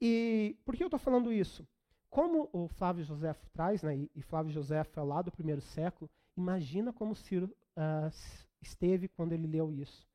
[0.00, 1.66] E por que eu estou falando isso?
[2.10, 6.92] Como o Flávio José traz, né, e, Flávio José é lá do primeiro século, imagina
[6.92, 8.10] como Ciro uh,
[8.60, 10.06] esteve quando ele leu isso.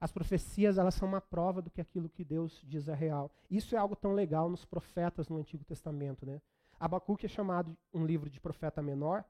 [0.00, 3.30] As profecias elas são uma prova do que aquilo que Deus diz é real.
[3.50, 6.24] Isso é algo tão legal nos profetas no Antigo Testamento.
[6.24, 6.40] Né?
[6.78, 9.24] Abacuque é chamado um livro de profeta menor,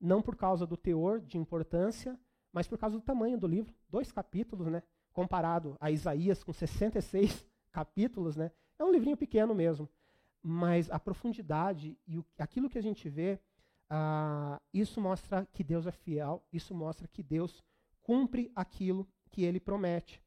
[0.00, 2.16] não por causa do teor de importância,
[2.52, 3.74] mas por causa do tamanho do livro.
[3.88, 4.82] Dois capítulos, né?
[5.12, 8.50] Comparado a Isaías com 66 capítulos, né?
[8.78, 9.88] É um livrinho pequeno mesmo.
[10.42, 13.38] Mas a profundidade e aquilo que a gente vê,
[13.88, 17.62] ah, isso mostra que Deus é fiel, isso mostra que Deus
[18.02, 20.22] cumpre aquilo que ele promete.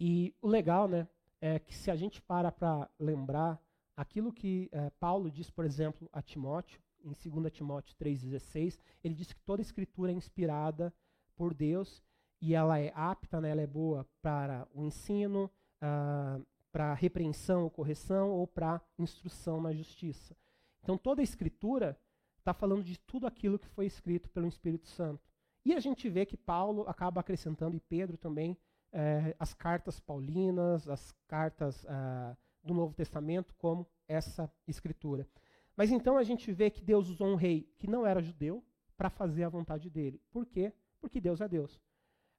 [0.00, 1.06] E o legal, né,
[1.40, 3.60] é que se a gente para para lembrar
[3.96, 9.32] aquilo que eh, Paulo diz, por exemplo, a Timóteo, em 2 Timóteo 3,16, ele diz
[9.32, 10.94] que toda escritura é inspirada
[11.36, 12.02] por Deus
[12.42, 15.48] e ela é apta, né, ela é boa para o ensino,
[15.80, 20.36] uh, para repreensão ou correção ou para instrução na justiça.
[20.82, 21.96] Então toda a escritura
[22.40, 25.22] está falando de tudo aquilo que foi escrito pelo Espírito Santo.
[25.64, 28.58] E a gente vê que Paulo acaba acrescentando, e Pedro também,
[28.92, 35.28] eh, as cartas paulinas, as cartas ah, do Novo Testamento como essa escritura.
[35.76, 38.64] Mas então a gente vê que Deus usou um rei que não era judeu
[38.96, 40.20] para fazer a vontade dele.
[40.32, 40.72] Por quê?
[41.00, 41.80] Porque Deus é Deus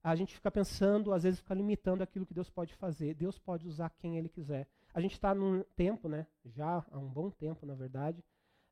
[0.03, 3.13] a gente fica pensando, às vezes fica limitando aquilo que Deus pode fazer.
[3.13, 4.67] Deus pode usar quem Ele quiser.
[4.93, 8.23] A gente está num tempo, né, já há um bom tempo, na verdade,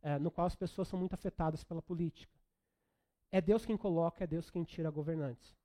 [0.01, 2.37] é, no qual as pessoas são muito afetadas pela política.
[3.31, 5.55] É Deus quem coloca, é Deus quem tira governantes.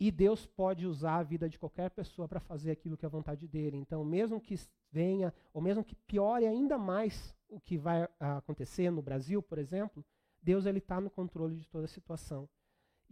[0.00, 3.10] E Deus pode usar a vida de qualquer pessoa para fazer aquilo que é a
[3.10, 3.76] vontade dele.
[3.76, 4.56] Então, mesmo que
[4.90, 10.04] venha, ou mesmo que piore ainda mais o que vai acontecer no Brasil, por exemplo,
[10.42, 12.48] Deus ele está no controle de toda a situação.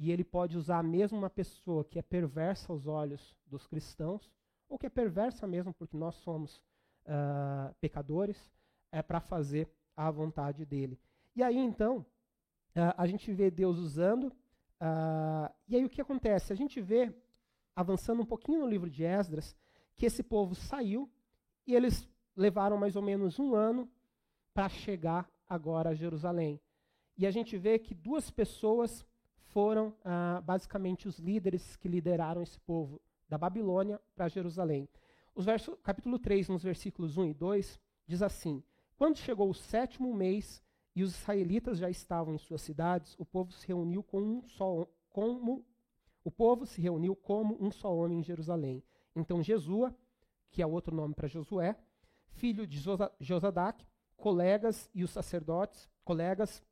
[0.01, 4.33] E ele pode usar mesmo uma pessoa que é perversa aos olhos dos cristãos,
[4.67, 6.57] ou que é perversa mesmo porque nós somos
[7.05, 8.51] uh, pecadores,
[8.91, 10.99] é para fazer à vontade dele.
[11.37, 14.29] E aí, então, uh, a gente vê Deus usando,
[14.81, 16.51] uh, e aí o que acontece?
[16.51, 17.15] A gente vê,
[17.77, 19.55] avançando um pouquinho no livro de Esdras,
[19.99, 21.11] que esse povo saiu
[21.67, 23.87] e eles levaram mais ou menos um ano
[24.55, 26.59] para chegar agora a Jerusalém.
[27.19, 29.07] E a gente vê que duas pessoas
[29.53, 34.89] foram ah, basicamente os líderes que lideraram esse povo da Babilônia para Jerusalém.
[35.35, 38.63] Os verso, capítulo 3, nos versículos 1 e 2, diz assim:
[38.97, 40.63] Quando chegou o sétimo mês
[40.95, 44.87] e os israelitas já estavam em suas cidades, o povo se reuniu com um só
[45.11, 45.65] como
[46.23, 48.83] o povo se reuniu como um só homem em Jerusalém.
[49.17, 49.95] Então Jesua,
[50.51, 51.77] que é outro nome para Josué,
[52.29, 52.79] filho de
[53.19, 53.87] Josadac,
[54.17, 56.63] colegas e os sacerdotes, colegas,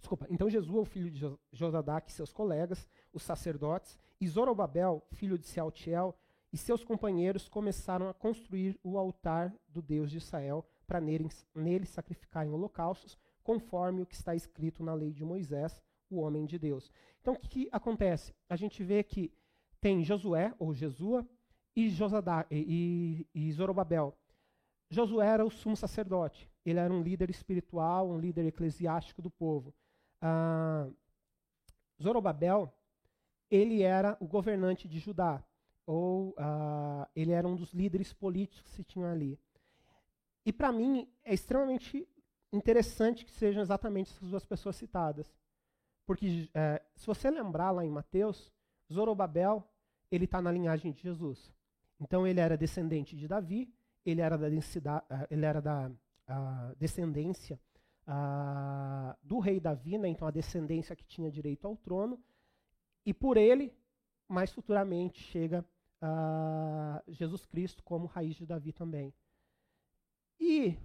[0.00, 1.20] desculpa, então Jesua, o filho de
[1.52, 6.16] Josadac e seus colegas, os sacerdotes, e Zorobabel, filho de Sealtiel,
[6.52, 11.86] e seus companheiros começaram a construir o altar do Deus de Israel para nele, nele
[11.86, 16.92] sacrificarem holocaustos, conforme o que está escrito na lei de Moisés, o homem de Deus.
[17.20, 18.34] Então, o que, que acontece?
[18.48, 19.32] A gente vê que
[19.80, 21.26] tem Josué, ou Jesua,
[21.74, 24.14] e, Josadá, e, e, e Zorobabel.
[24.90, 26.50] Josué era o sumo sacerdote.
[26.64, 29.74] Ele era um líder espiritual, um líder eclesiástico do povo.
[30.22, 30.88] Ah,
[32.00, 32.72] Zorobabel,
[33.50, 35.44] ele era o governante de Judá
[35.84, 39.38] ou uh, ele era um dos líderes políticos que se tinham ali.
[40.46, 42.08] E para mim é extremamente
[42.52, 45.34] interessante que sejam exatamente essas duas pessoas citadas.
[46.06, 48.52] Porque é, se você lembrar lá em Mateus,
[48.92, 49.68] Zorobabel,
[50.10, 51.52] ele está na linhagem de Jesus.
[52.00, 53.72] Então ele era descendente de Davi,
[54.04, 55.90] ele era da, uh, ele era da
[56.78, 57.60] descendência
[58.06, 60.08] uh, do rei Davi, né?
[60.08, 62.22] então a descendência que tinha direito ao trono,
[63.04, 63.72] e por ele,
[64.28, 65.64] mais futuramente, chega
[66.02, 69.12] uh, Jesus Cristo como raiz de Davi também.
[70.38, 70.76] E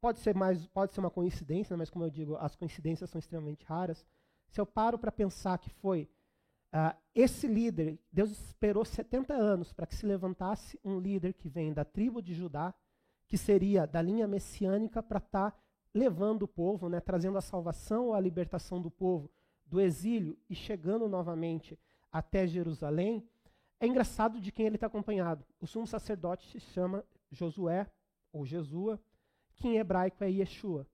[0.00, 3.64] pode ser mais, pode ser uma coincidência, mas como eu digo, as coincidências são extremamente
[3.64, 4.06] raras.
[4.48, 6.10] Se eu paro para pensar que foi
[6.72, 11.72] uh, esse líder, Deus esperou 70 anos para que se levantasse um líder que vem
[11.72, 12.74] da tribo de Judá,
[13.26, 15.63] que seria da linha messiânica para estar tá
[15.94, 19.30] levando o povo, né, trazendo a salvação ou a libertação do povo
[19.64, 21.78] do exílio e chegando novamente
[22.10, 23.26] até Jerusalém,
[23.80, 25.44] é engraçado de quem ele está acompanhado.
[25.60, 27.86] O sumo sacerdote se chama Josué,
[28.32, 29.00] ou Jesua,
[29.54, 30.86] que em hebraico é Yeshua.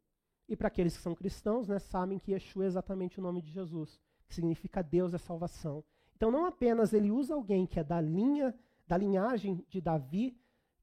[0.48, 3.50] E para aqueles que são cristãos, né, sabem que Yeshua é exatamente o nome de
[3.50, 5.82] Jesus, que significa Deus é salvação.
[6.14, 8.54] Então não apenas ele usa alguém que é da linha,
[8.86, 10.36] da linhagem de Davi,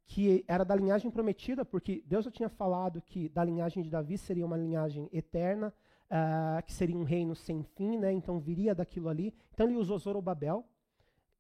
[0.08, 4.18] que era da linhagem prometida, porque Deus já tinha falado que da linhagem de Davi
[4.18, 5.74] seria uma linhagem eterna,
[6.10, 8.14] uh, que seria um reino sem fim, né?
[8.14, 9.34] então viria daquilo ali.
[9.54, 10.66] Então ele usou Zorobabel,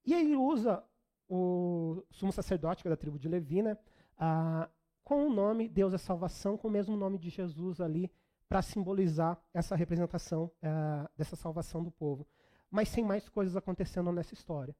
[0.06, 0.84] e ele usa
[1.30, 3.78] o sumo sacerdote, que é da tribo de Levi, né,
[4.18, 4.70] ah,
[5.04, 8.10] com o nome Deus é salvação, com o mesmo nome de Jesus ali,
[8.48, 12.26] para simbolizar essa representação ah, dessa salvação do povo.
[12.72, 14.76] Mas sem mais coisas acontecendo nessa história.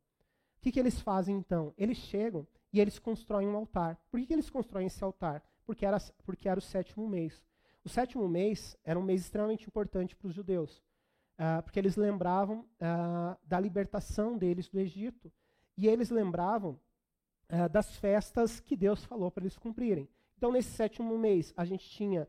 [0.58, 1.74] O que, que eles fazem então?
[1.78, 4.00] Eles chegam e eles constroem um altar.
[4.10, 5.44] Por que, que eles constroem esse altar?
[5.66, 7.46] Porque era, porque era o sétimo mês.
[7.84, 10.84] O sétimo mês era um mês extremamente importante para os judeus
[11.38, 15.32] uh, porque eles lembravam uh, da libertação deles do Egito.
[15.78, 16.80] E eles lembravam
[17.52, 20.10] uh, das festas que Deus falou para eles cumprirem.
[20.38, 22.28] Então, nesse sétimo mês, a gente tinha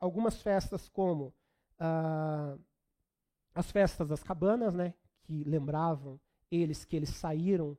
[0.00, 1.32] algumas festas como
[3.54, 7.76] as festas das cabanas, né, que lembravam eles que eles saíram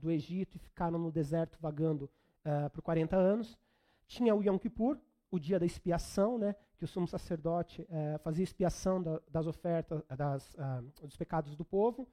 [0.00, 2.10] do Egito e ficaram no deserto vagando
[2.72, 3.56] por 40 anos.
[4.06, 4.98] Tinha o Yom Kippur,
[5.30, 10.02] o dia da expiação, né, que o sumo sacerdote eh, fazia expiação da, das ofertas,
[10.16, 12.08] das, ah, dos pecados do povo,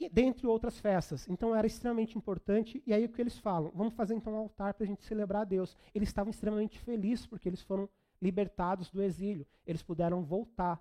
[0.00, 1.28] e dentre outras festas.
[1.28, 2.82] Então era extremamente importante.
[2.86, 3.72] E aí o que eles falam?
[3.74, 5.76] Vamos fazer então um altar para a gente celebrar a Deus.
[5.94, 7.88] Eles estavam extremamente felizes porque eles foram
[8.22, 9.46] libertados do exílio.
[9.66, 10.80] Eles puderam voltar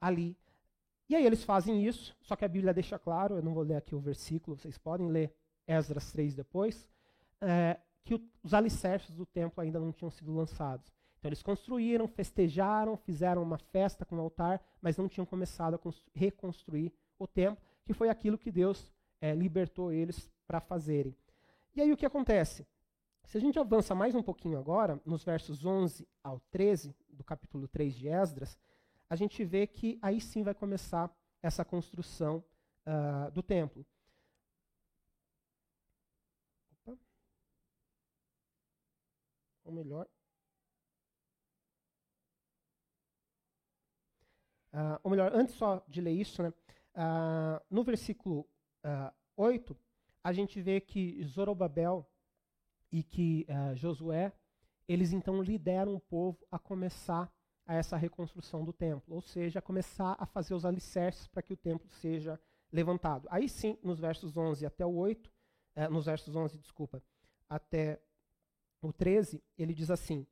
[0.00, 0.36] ali.
[1.08, 3.76] E aí eles fazem isso, só que a Bíblia deixa claro, eu não vou ler
[3.76, 5.32] aqui o versículo, vocês podem ler
[5.66, 6.88] Esdras 3 depois.
[7.40, 10.92] É, que o, os alicerces do templo ainda não tinham sido lançados.
[11.18, 15.80] Então eles construíram, festejaram, fizeram uma festa com o altar, mas não tinham começado a
[16.14, 18.90] reconstruir o templo, que foi aquilo que Deus
[19.20, 21.14] é, libertou eles para fazerem.
[21.74, 22.66] E aí o que acontece?
[23.24, 27.66] Se a gente avança mais um pouquinho agora, nos versos 11 ao 13 do capítulo
[27.66, 28.56] 3 de Esdras,
[29.08, 32.44] a gente vê que aí sim vai começar essa construção
[32.86, 33.86] uh, do templo.
[39.66, 40.06] ou melhor.
[44.72, 49.76] Uh, ou melhor, antes só de ler isso, né, uh, no versículo uh, ah, 8,
[50.22, 52.06] a gente vê que Zorobabel
[52.92, 54.32] e que Josué,
[54.86, 57.32] eles então lideram o povo a começar
[57.66, 61.56] a essa reconstrução do templo, ou seja, começar a fazer os alicerces para que o
[61.56, 62.40] templo seja
[62.72, 63.26] levantado.
[63.30, 65.30] Aí sim, nos versos 11 até o 8,
[65.74, 67.02] eh, nos versos 11, desculpa,
[67.48, 68.00] até
[68.80, 70.26] o 13, ele diz assim: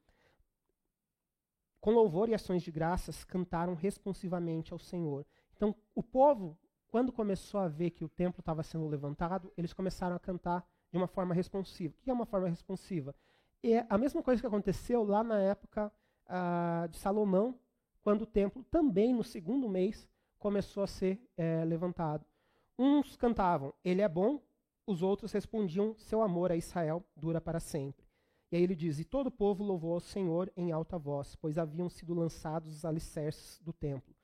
[1.80, 5.26] Com louvor e ações de graças cantaram responsivamente ao Senhor.
[5.56, 10.14] Então, o povo, quando começou a ver que o templo estava sendo levantado, eles começaram
[10.14, 11.94] a cantar de uma forma responsiva.
[11.98, 13.14] O que é uma forma responsiva?
[13.62, 15.92] É a mesma coisa que aconteceu lá na época
[16.26, 17.58] ah, de Salomão,
[18.02, 20.08] quando o templo também no segundo mês
[20.38, 22.24] começou a ser é, levantado.
[22.78, 24.42] Uns cantavam, ele é bom,
[24.86, 28.04] os outros respondiam, seu amor a Israel dura para sempre.
[28.52, 31.56] E aí ele diz, e todo o povo louvou ao Senhor em alta voz, pois
[31.56, 34.14] haviam sido lançados os alicerces do templo.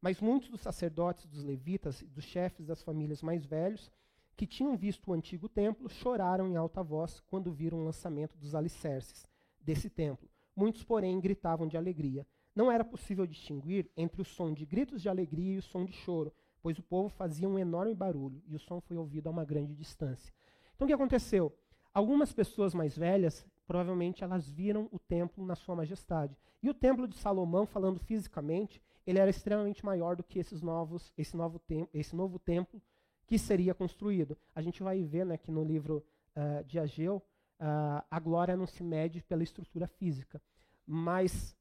[0.00, 3.90] Mas muitos dos sacerdotes, dos levitas e dos chefes das famílias mais velhos,
[4.36, 8.54] que tinham visto o antigo templo, choraram em alta voz quando viram o lançamento dos
[8.54, 9.26] alicerces
[9.60, 10.28] desse templo.
[10.58, 12.26] Muitos, porém, gritavam de alegria.
[12.52, 15.92] Não era possível distinguir entre o som de gritos de alegria e o som de
[15.92, 19.44] choro, pois o povo fazia um enorme barulho e o som foi ouvido a uma
[19.44, 20.34] grande distância.
[20.74, 21.56] Então o que aconteceu?
[21.94, 26.36] Algumas pessoas mais velhas, provavelmente elas viram o templo na sua majestade.
[26.60, 31.12] E o templo de Salomão, falando fisicamente, ele era extremamente maior do que esses novos,
[31.16, 32.82] esse novo templo, esse novo templo
[33.28, 34.36] que seria construído.
[34.56, 37.22] A gente vai ver, né, que no livro uh, de Ageu,
[37.60, 40.40] uh, a glória não se mede pela estrutura física.
[40.86, 41.56] Mas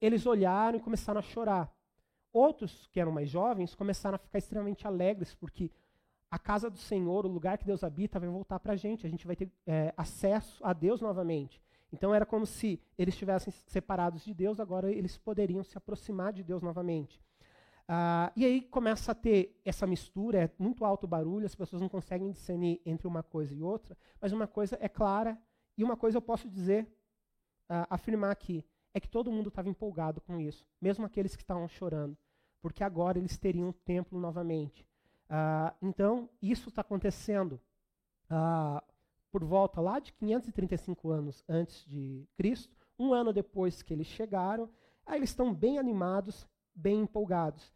[0.00, 1.72] eles olharam e começaram a chorar.
[2.32, 5.70] Outros, que eram mais jovens, começaram a ficar extremamente alegres, porque
[6.30, 9.06] a casa do Senhor, o lugar que Deus habita, vai voltar para a gente.
[9.06, 11.60] A gente vai ter é, acesso a Deus novamente.
[11.92, 16.44] Então era como se eles estivessem separados de Deus, agora eles poderiam se aproximar de
[16.44, 17.18] Deus novamente.
[17.88, 21.80] Uh, e aí começa a ter essa mistura, é muito alto o barulho, as pessoas
[21.80, 25.40] não conseguem discernir entre uma coisa e outra, mas uma coisa é clara
[25.76, 26.84] e uma coisa eu posso dizer,
[27.70, 31.66] uh, afirmar aqui, é que todo mundo estava empolgado com isso, mesmo aqueles que estavam
[31.66, 32.14] chorando,
[32.60, 34.86] porque agora eles teriam um templo novamente.
[35.30, 37.60] Uh, então, isso está acontecendo
[39.32, 44.68] por volta lá de 535 anos antes de Cristo, um ano depois que eles chegaram,
[45.06, 46.46] aí eles estão bem animados,
[46.78, 47.72] bem empolgados.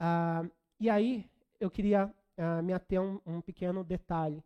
[0.00, 0.44] Ah,
[0.80, 1.28] e aí
[1.60, 4.42] eu queria ah, me ater a um, um, pequeno detalhe.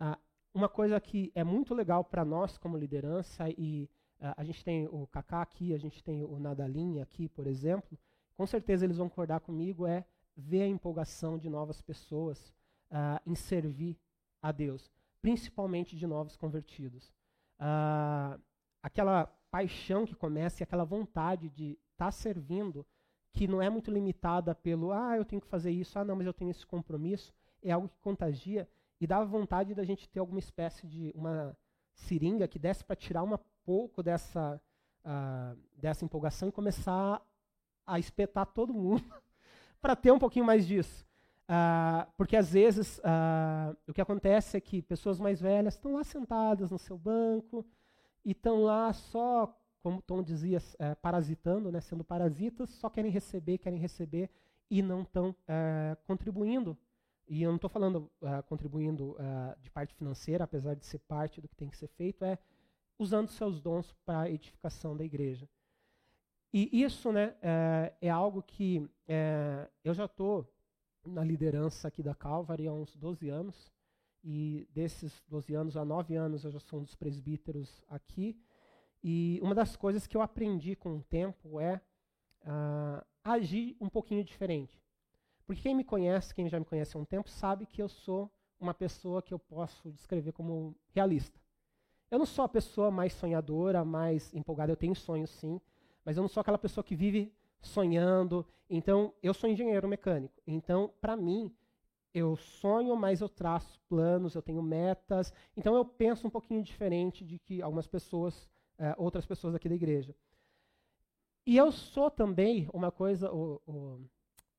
[0.00, 0.18] Ah,
[0.54, 5.06] uma coisa que é muito legal para nós como liderança, e a gente tem o
[5.08, 7.98] Kaká aqui, a gente tem o Nadalinha aqui, por exemplo,
[8.34, 12.50] com certeza eles vão concordar comigo, é ver a empolgação de novas pessoas
[13.26, 13.98] em servir
[14.40, 17.12] a Deus, principalmente de novos convertidos.
[18.82, 22.86] aquela paixão que começa e aquela vontade de estar tá servindo
[23.36, 26.26] que não é muito limitada pelo, ah, eu tenho que fazer isso, ah, não, mas
[26.26, 28.66] eu tenho esse compromisso, é algo que contagia
[28.98, 31.54] e dá vontade da gente ter alguma espécie de uma
[31.94, 34.58] seringa que desse para tirar um pouco dessa,
[35.04, 37.20] uh, dessa empolgação e começar
[37.86, 39.04] a espetar todo mundo
[39.82, 41.04] para ter um pouquinho mais disso.
[41.44, 46.04] Uh, porque às vezes uh, o que acontece é que pessoas mais velhas estão lá
[46.04, 47.66] sentadas no seu banco
[48.24, 49.54] e estão lá só
[49.86, 54.28] como Tom dizia, é, parasitando, né, sendo parasitas, só querem receber, querem receber
[54.68, 56.76] e não estão é, contribuindo.
[57.28, 59.16] E eu não estou falando é, contribuindo
[59.60, 62.36] de parte financeira, apesar de ser parte do que tem que ser feito, é
[62.98, 65.48] usando seus dons para a edificação da igreja.
[66.52, 68.90] E isso né, é, algo que
[69.84, 70.52] eu já estou
[71.04, 73.72] na liderança aqui da Calvary há uns 12 anos,
[74.24, 78.36] e desses 12 anos, há 9 anos eu já sou um dos presbíteros aqui,
[79.02, 81.80] e uma das coisas que eu aprendi com o tempo é
[82.42, 84.80] uh, agir um pouquinho diferente.
[85.46, 88.30] Porque quem me conhece, quem já me conhece há um tempo, sabe que eu sou
[88.58, 91.38] uma pessoa que eu posso descrever como realista.
[92.10, 95.60] Eu não sou a pessoa mais sonhadora, mais empolgada, eu tenho sonhos sim,
[96.04, 98.46] mas eu não sou aquela pessoa que vive sonhando.
[98.70, 100.40] Então, eu sou engenheiro mecânico.
[100.46, 101.52] Então, para mim,
[102.14, 105.32] eu sonho, mas eu traço planos, eu tenho metas.
[105.56, 109.74] Então, eu penso um pouquinho diferente de que algumas pessoas é, outras pessoas aqui da
[109.74, 110.14] igreja.
[111.46, 114.00] E eu sou também uma coisa, o, o,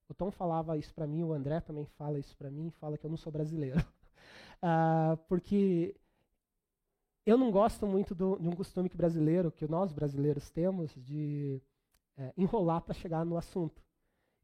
[0.07, 3.05] o Tom falava isso para mim, o André também fala isso para mim, fala que
[3.05, 3.79] eu não sou brasileiro.
[4.63, 5.95] uh, porque
[7.25, 11.61] eu não gosto muito do, de um costume que brasileiro, que nós brasileiros temos, de
[12.15, 13.83] é, enrolar para chegar no assunto.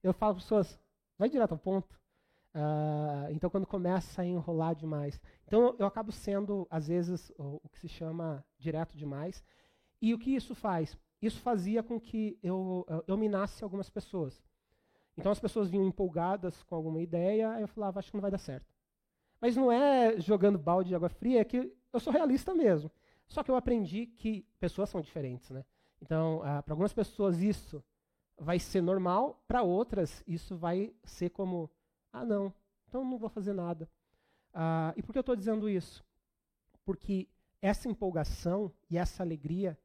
[0.03, 0.79] Eu falo para as pessoas,
[1.17, 1.97] vai direto ao ponto.
[2.53, 5.19] Uh, então, quando começa a enrolar demais.
[5.47, 9.41] Então, eu acabo sendo, às vezes, o, o que se chama direto demais.
[10.03, 10.97] E o que isso faz?
[11.21, 14.43] Isso fazia com que eu, eu minasse algumas pessoas.
[15.15, 18.37] Então as pessoas vinham empolgadas com alguma ideia, eu falava, acho que não vai dar
[18.37, 18.67] certo.
[19.39, 22.91] Mas não é jogando balde de água fria, é que eu sou realista mesmo.
[23.29, 25.63] Só que eu aprendi que pessoas são diferentes, né?
[26.01, 27.81] Então, uh, para algumas pessoas isso
[28.37, 31.71] vai ser normal, para outras isso vai ser como,
[32.11, 32.53] ah, não,
[32.89, 33.89] então não vou fazer nada.
[34.53, 36.03] Uh, e por que eu estou dizendo isso?
[36.83, 37.29] Porque
[37.61, 39.79] essa empolgação e essa alegria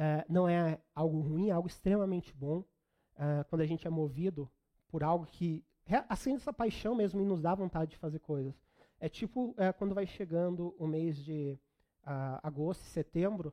[0.00, 4.50] uh, não é algo ruim, é algo extremamente bom uh, quando a gente é movido
[4.88, 5.64] por algo que
[6.08, 8.60] assim essa paixão mesmo e nos dá vontade de fazer coisas.
[8.98, 11.58] É tipo é, quando vai chegando o mês de
[12.04, 13.52] uh, agosto, setembro,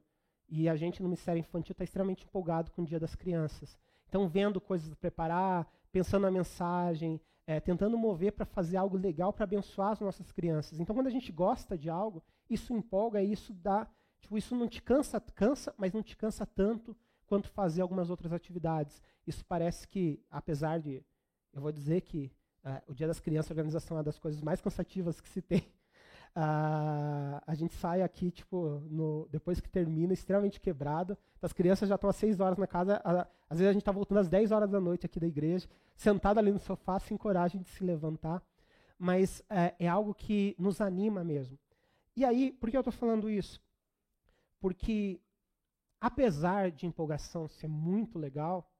[0.49, 3.77] e a gente no Ministério Infantil está extremamente empolgado com o Dia das Crianças.
[4.07, 9.33] Então, vendo coisas para preparar, pensando na mensagem, é, tentando mover para fazer algo legal
[9.33, 10.79] para abençoar as nossas crianças.
[10.79, 13.87] Então, quando a gente gosta de algo, isso empolga e isso dá.
[14.27, 16.93] Tipo, isso não te cansa, cansa, mas não te cansa tanto
[17.27, 19.01] quanto fazer algumas outras atividades.
[19.25, 21.01] Isso parece que, apesar de.
[21.53, 22.29] Eu vou dizer que
[22.65, 25.41] uh, o Dia das Crianças, a organização é uma das coisas mais cansativas que se
[25.41, 25.61] tem.
[26.35, 31.17] Uh, a gente sai aqui, tipo, no, depois que termina, extremamente quebrado.
[31.41, 32.99] As crianças já estão às 6 horas na casa.
[33.05, 35.69] A, às vezes a gente está voltando às 10 horas da noite aqui da igreja,
[35.95, 38.43] sentado ali no sofá, sem coragem de se levantar.
[38.99, 41.57] Mas é, é algo que nos anima mesmo.
[42.13, 43.65] E aí, por que eu estou falando isso?
[44.59, 45.21] Porque,
[45.99, 48.71] apesar de empolgação ser muito legal,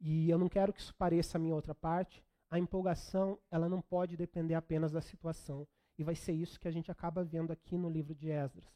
[0.00, 3.80] e eu não quero que isso pareça a minha outra parte, a empolgação ela não
[3.80, 5.66] pode depender apenas da situação.
[5.98, 8.72] E vai ser isso que a gente acaba vendo aqui no livro de Esdras.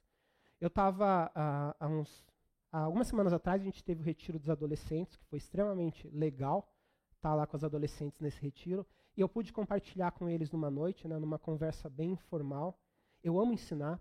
[0.60, 2.26] Eu estava há, há, uns,
[2.70, 6.68] algumas semanas atrás, a gente teve o retiro dos adolescentes, que foi extremamente legal
[7.16, 8.86] estar tá lá com os adolescentes nesse retiro.
[9.16, 12.78] E eu pude compartilhar com eles numa noite, né, numa conversa bem informal.
[13.22, 14.00] Eu amo ensinar.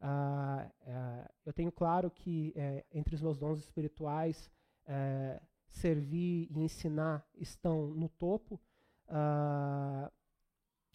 [0.00, 4.50] Uh, uh, eu tenho claro que uh, entre os meus dons espirituais,
[4.86, 5.38] eh,
[5.68, 8.58] servir e ensinar estão no topo.
[9.06, 10.10] Ah,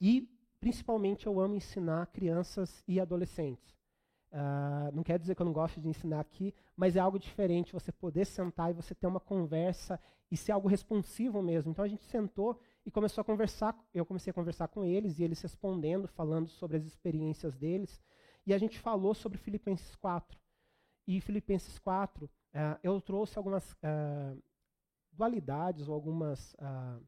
[0.02, 0.28] e,
[0.60, 3.78] principalmente, eu amo ensinar crianças e adolescentes.
[4.94, 7.92] não quer dizer que eu não gosto de ensinar aqui, mas é algo diferente você
[7.92, 10.00] poder sentar e você ter uma conversa
[10.32, 11.72] e ser algo responsivo mesmo.
[11.72, 15.24] Então a gente sentou e começou a conversar, eu comecei a conversar com eles e
[15.24, 18.02] eles respondendo, falando sobre as experiências deles.
[18.46, 20.40] E a gente falou sobre Filipenses 4.
[21.08, 24.42] E Filipenses 4, uh, eh, eu trouxe algumas uh,
[25.12, 26.54] dualidades ou algumas.
[26.56, 27.04] Uh,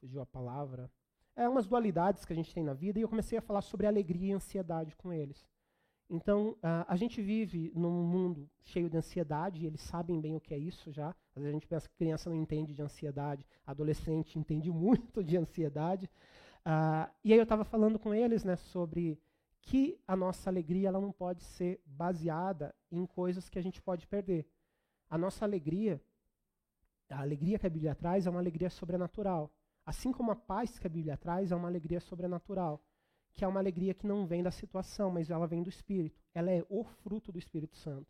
[0.00, 0.90] fugiu a palavra.
[1.36, 3.86] É umas dualidades que a gente tem na vida e eu comecei a falar sobre
[3.86, 5.46] alegria e ansiedade com eles.
[6.10, 10.40] Então, uh, a gente vive num mundo cheio de ansiedade, e eles sabem bem o
[10.40, 11.08] que é isso já.
[11.34, 15.38] Às vezes a gente pensa que criança não entende de ansiedade, adolescente entende muito de
[15.38, 16.10] ansiedade.
[16.66, 19.20] Uh, e aí eu estava falando com eles né, sobre
[19.60, 24.06] que a nossa alegria ela não pode ser baseada em coisas que a gente pode
[24.06, 24.46] perder.
[25.08, 26.00] A nossa alegria,
[27.10, 29.52] a alegria que a Bíblia traz é uma alegria sobrenatural.
[29.84, 32.82] Assim como a paz que a Bíblia traz é uma alegria sobrenatural
[33.32, 36.20] que é uma alegria que não vem da situação, mas ela vem do Espírito.
[36.34, 38.06] Ela é o fruto do Espírito Santo.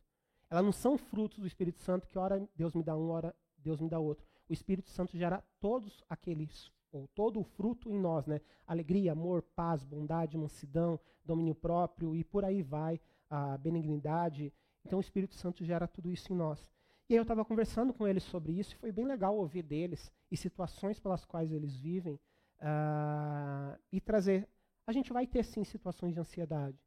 [0.50, 3.80] Elas não são frutos do Espírito Santo que ora Deus me dá um, ora Deus
[3.80, 4.26] me dá outro.
[4.48, 8.40] O Espírito Santo gera todos aqueles, ou todo o fruto em nós, né?
[8.66, 14.52] Alegria, amor, paz, bondade, mansidão, domínio próprio e por aí vai, a benignidade.
[14.84, 16.70] Então o Espírito Santo gera tudo isso em nós.
[17.08, 20.12] E aí eu estava conversando com eles sobre isso e foi bem legal ouvir deles
[20.30, 22.14] e situações pelas quais eles vivem
[22.60, 24.48] uh, e trazer
[24.86, 26.78] a gente vai ter sim situações de ansiedade.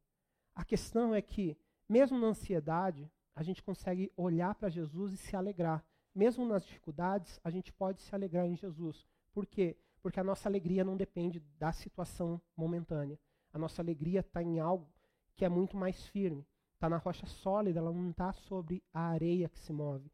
[0.54, 5.36] A questão é que, mesmo na ansiedade, a gente consegue olhar para Jesus e se
[5.36, 5.84] alegrar.
[6.14, 9.06] Mesmo nas dificuldades, a gente pode se alegrar em Jesus.
[9.34, 9.78] Por quê?
[10.06, 13.20] Porque a nossa alegria não depende da situação momentânea.
[13.52, 14.88] A nossa alegria está em algo
[15.36, 16.46] que é muito mais firme.
[16.76, 20.12] Está na rocha sólida, ela não está sobre a areia que se move.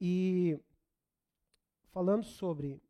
[0.00, 0.58] E
[1.88, 2.80] falando sobre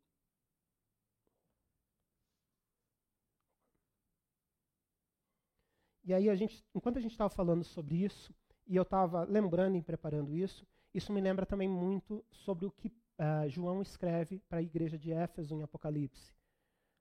[6.01, 8.33] E aí, a gente, enquanto a gente estava falando sobre isso,
[8.65, 12.87] e eu estava lembrando e preparando isso, isso me lembra também muito sobre o que
[12.87, 16.36] uh, João escreve para a igreja de Éfeso em Apocalipse.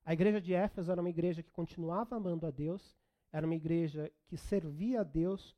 [0.07, 2.96] A igreja de Éfeso era uma igreja que continuava amando a Deus,
[3.32, 5.57] era uma igreja que servia a Deus,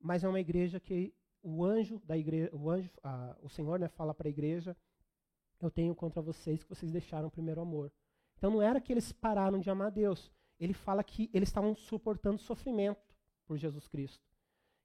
[0.00, 3.88] mas é uma igreja que o anjo da igreja, o anjo, uh, o Senhor, né,
[3.88, 4.74] fala para a igreja:
[5.60, 7.92] eu tenho contra vocês que vocês deixaram o primeiro amor.
[8.38, 11.74] Então não era que eles pararam de amar a Deus, ele fala que eles estavam
[11.74, 14.24] suportando sofrimento por Jesus Cristo.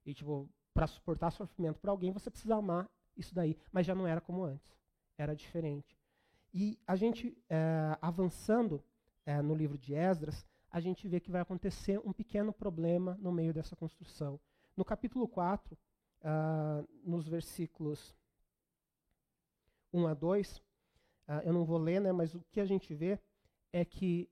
[0.05, 3.57] E, tipo, para suportar sofrimento por alguém, você precisa amar isso daí.
[3.71, 4.77] Mas já não era como antes.
[5.17, 5.97] Era diferente.
[6.53, 8.83] E a gente, é, avançando
[9.25, 13.31] é, no livro de Esdras, a gente vê que vai acontecer um pequeno problema no
[13.31, 14.39] meio dessa construção.
[14.75, 15.77] No capítulo 4, uh,
[16.23, 18.13] ah, nos versículos
[19.93, 20.61] 1 a 2, uh,
[21.27, 23.17] ah, eu não vou ler, né, mas o que a gente vê
[23.71, 24.29] é que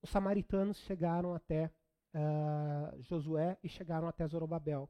[0.00, 1.66] os samaritanos chegaram até
[2.14, 4.88] uh, Josué e chegaram até Zorobabel.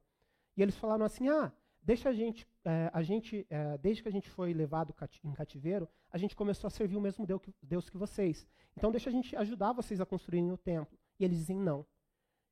[0.57, 4.13] E eles falaram assim: ah, deixa a gente, é, a gente é, desde que a
[4.13, 7.91] gente foi levado em cativeiro, a gente começou a servir o mesmo Deus que, Deus
[7.91, 8.47] que vocês.
[8.77, 10.97] Então deixa a gente ajudar vocês a construírem o templo.
[11.19, 11.85] E eles dizem não.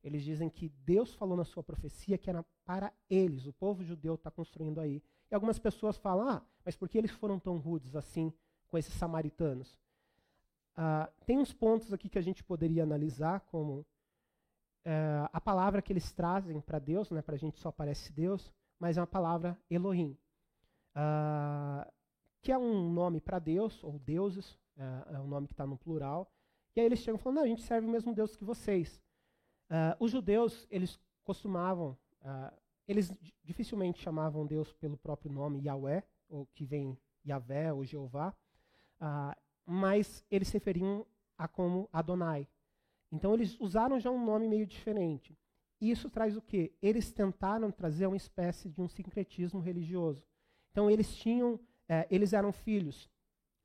[0.03, 4.15] Eles dizem que Deus falou na sua profecia que era para eles, o povo judeu
[4.15, 5.01] está construindo aí.
[5.29, 8.33] E algumas pessoas falam, ah, mas por que eles foram tão rudes assim
[8.67, 9.79] com esses samaritanos?
[10.75, 13.85] Ah, tem uns pontos aqui que a gente poderia analisar, como
[14.83, 18.51] é, a palavra que eles trazem para Deus, né, para a gente só aparece Deus,
[18.81, 20.17] mas é uma palavra Elohim,
[20.95, 21.87] ah,
[22.41, 25.77] que é um nome para Deus, ou deuses, é, é um nome que está no
[25.77, 26.33] plural.
[26.75, 28.99] E aí eles chegam falando, não, a gente serve o mesmo Deus que vocês.
[29.69, 32.57] Uh, os judeus, eles costumavam, uh,
[32.87, 33.13] eles
[33.43, 38.33] dificilmente chamavam Deus pelo próprio nome Yahweh, ou que vem Yahvé ou Jeová,
[38.99, 41.05] uh, mas eles se referiam
[41.37, 42.47] a como Adonai.
[43.11, 45.37] Então eles usaram já um nome meio diferente.
[45.81, 46.71] E isso traz o quê?
[46.81, 50.23] Eles tentaram trazer uma espécie de um sincretismo religioso.
[50.71, 51.59] Então eles tinham,
[51.89, 53.09] eh, eles eram filhos,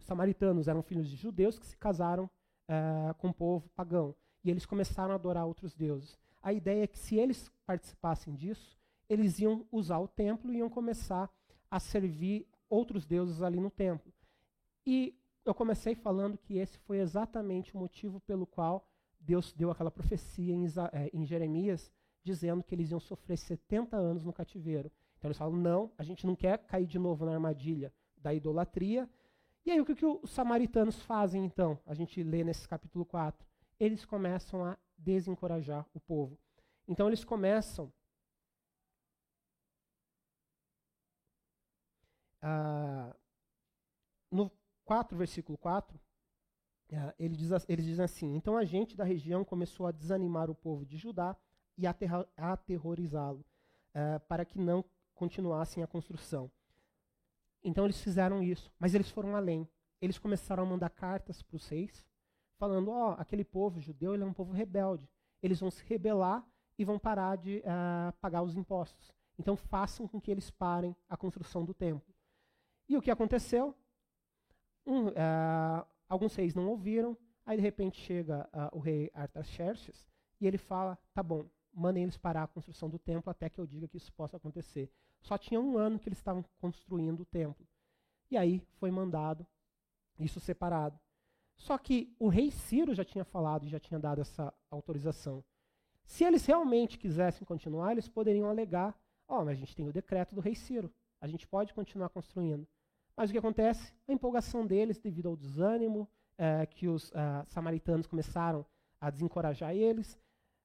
[0.01, 2.29] os samaritanos eram filhos de judeus que se casaram
[2.69, 6.19] eh, com o povo pagão e eles começaram a adorar outros deuses.
[6.41, 10.71] A ideia é que se eles participassem disso, eles iam usar o templo e iam
[10.71, 11.31] começar
[11.71, 14.13] a servir outros deuses ali no templo.
[14.87, 18.89] E eu comecei falando que esse foi exatamente o motivo pelo qual
[19.21, 21.93] Deus deu aquela profecia em, é, em Jeremias,
[22.27, 24.91] dizendo que eles iam sofrer 70 anos no cativeiro.
[25.17, 29.09] Então eles falam: não, a gente não quer cair de novo na armadilha da idolatria.
[29.65, 31.79] E aí o que, que os samaritanos fazem então?
[31.87, 33.47] A gente lê nesse capítulo 4
[33.79, 36.39] eles começam a desencorajar o povo.
[36.89, 37.93] Então eles começam
[42.41, 43.15] ah,
[44.31, 44.51] no
[44.85, 46.01] 4, versículo 4,
[46.93, 50.55] ah, ele diz, eles dizem assim: Então a gente da região começou a desanimar o
[50.55, 51.37] povo de Judá
[51.77, 53.45] e aterrorizá-lo,
[53.95, 56.51] ah, para que não continuassem a construção.
[57.63, 59.69] Então eles fizeram isso, mas eles foram além.
[60.01, 62.07] Eles começaram a mandar cartas para os reis,
[62.59, 65.09] falando: ó, oh, aquele povo judeu ele é um povo rebelde.
[65.43, 66.47] Eles vão se rebelar
[66.79, 69.13] e vão parar de uh, pagar os impostos.
[69.39, 72.15] Então façam com que eles parem a construção do templo.
[72.89, 73.75] E o que aconteceu?
[74.87, 77.17] Um, uh, alguns reis não ouviram.
[77.45, 80.09] Aí de repente chega uh, o rei Artaxerxes
[80.41, 81.47] e ele fala: tá bom,
[81.77, 84.91] mandem eles parar a construção do templo até que eu diga que isso possa acontecer.
[85.21, 87.67] Só tinha um ano que eles estavam construindo o templo.
[88.31, 89.47] E aí foi mandado
[90.19, 90.99] isso separado.
[91.55, 95.45] Só que o rei Ciro já tinha falado e já tinha dado essa autorização.
[96.05, 98.99] Se eles realmente quisessem continuar, eles poderiam alegar:
[99.29, 102.09] ó, oh, mas a gente tem o decreto do rei Ciro, a gente pode continuar
[102.09, 102.67] construindo.
[103.17, 103.93] Mas o que acontece?
[104.07, 108.65] A empolgação deles, devido ao desânimo é, que os uh, samaritanos começaram
[109.01, 110.19] a desencorajar eles,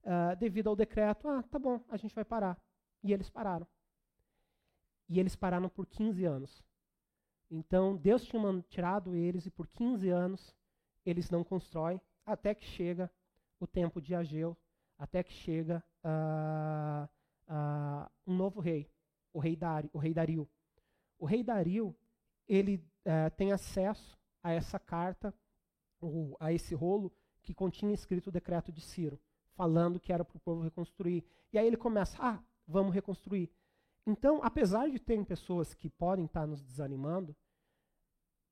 [0.03, 2.57] uh, devido ao decreto: ah, tá bom, a gente vai parar.
[3.03, 3.67] E eles pararam.
[5.09, 6.63] E eles pararam por 15 anos.
[7.49, 10.55] Então, Deus tinha tirado eles e por 15 anos
[11.05, 13.11] eles não constroem até que chega
[13.59, 14.55] o tempo de Ageu,
[14.97, 17.09] até que chega uh,
[17.47, 18.89] uh, um novo rei,
[19.33, 20.49] o rei, Dari, o rei Dario.
[21.19, 21.95] O rei Dario
[22.47, 22.75] ele
[23.05, 25.33] uh, tem acesso a essa carta,
[25.99, 27.11] ou a esse rolo
[27.43, 29.19] que continha escrito o decreto de Ciro,
[29.55, 31.23] falando que era para o povo reconstruir.
[31.51, 33.49] E aí ele começa, ah, vamos reconstruir.
[34.05, 37.35] Então, apesar de ter pessoas que podem estar nos desanimando,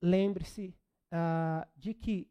[0.01, 0.75] lembre-se
[1.11, 2.29] uh, de que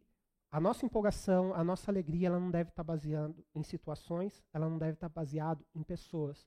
[0.51, 4.79] a nossa empolgação, a nossa alegria, ela não deve estar baseada em situações, ela não
[4.79, 6.47] deve estar baseada em pessoas.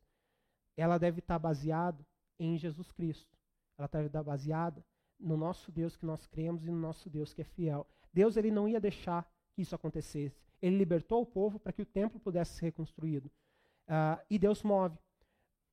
[0.76, 2.04] Ela deve estar baseada
[2.40, 3.38] em Jesus Cristo.
[3.78, 4.84] Ela deve estar baseada
[5.20, 7.86] no nosso Deus que nós cremos e no nosso Deus que é fiel.
[8.12, 10.51] Deus ele não ia deixar que isso acontecesse.
[10.62, 13.32] Ele libertou o povo para que o templo pudesse ser reconstruído.
[13.88, 14.98] Uh, e Deus move.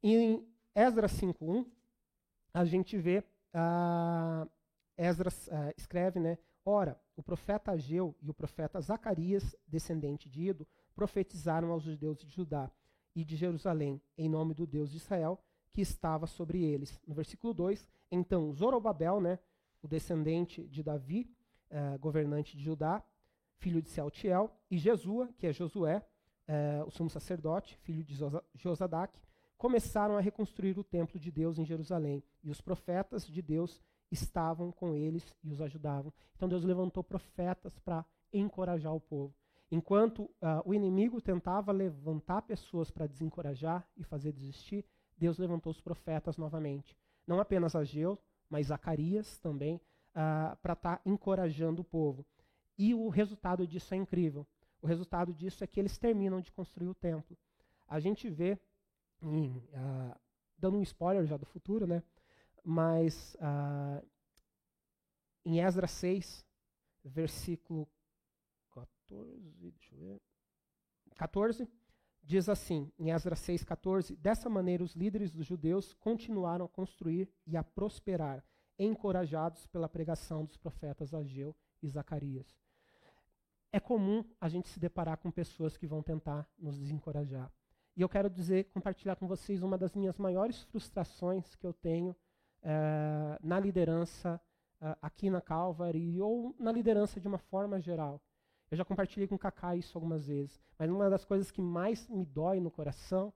[0.02, 1.66] Em Esdras 5.1,
[2.54, 3.18] a gente vê,
[3.54, 4.48] uh,
[4.96, 6.38] Esdras uh, escreve, né,
[6.70, 12.28] Ora, o profeta Ageu e o profeta Zacarias, descendente de Ido, profetizaram aos judeus de
[12.28, 12.70] Judá
[13.16, 17.00] e de Jerusalém, em nome do Deus de Israel, que estava sobre eles.
[17.06, 19.38] No versículo 2, então Zorobabel, né,
[19.82, 21.34] o descendente de Davi,
[21.70, 23.02] eh, governante de Judá,
[23.58, 26.02] filho de Sealtiel, e Jesua, que é Josué,
[26.46, 28.16] eh, o sumo sacerdote, filho de
[28.54, 29.12] Josadac,
[29.56, 32.22] começaram a reconstruir o templo de Deus em Jerusalém.
[32.42, 36.12] E os profetas de Deus estavam com eles e os ajudavam.
[36.36, 39.34] Então Deus levantou profetas para encorajar o povo.
[39.70, 44.84] Enquanto uh, o inimigo tentava levantar pessoas para desencorajar e fazer desistir,
[45.16, 46.96] Deus levantou os profetas novamente.
[47.26, 52.24] Não apenas Ageu, mas Zacarias também, uh, para estar tá encorajando o povo.
[52.78, 54.46] E o resultado disso é incrível.
[54.80, 57.36] O resultado disso é que eles terminam de construir o templo.
[57.88, 58.58] a gente vê,
[59.20, 60.14] em, uh,
[60.56, 62.02] dando um spoiler já do futuro, né?
[62.64, 64.06] mas uh,
[65.42, 66.44] em Esdras 6,
[67.02, 67.88] versículo
[68.70, 70.20] 14, deixa eu ver,
[71.16, 71.66] 14,
[72.22, 77.32] diz assim, em Esdras 6, 14, dessa maneira os líderes dos judeus continuaram a construir
[77.46, 78.44] e a prosperar,
[78.78, 82.54] encorajados pela pregação dos profetas Ageu e Zacarias.
[83.72, 87.52] É comum a gente se deparar com pessoas que vão tentar nos desencorajar.
[87.96, 92.16] E eu quero dizer, compartilhar com vocês uma das minhas maiores frustrações que eu tenho
[92.62, 94.40] é, na liderança
[94.80, 98.20] uh, aqui na Calvary ou na liderança de uma forma geral.
[98.70, 102.08] Eu já compartilhei com o Kaká isso algumas vezes, mas uma das coisas que mais
[102.08, 103.32] me dói no coração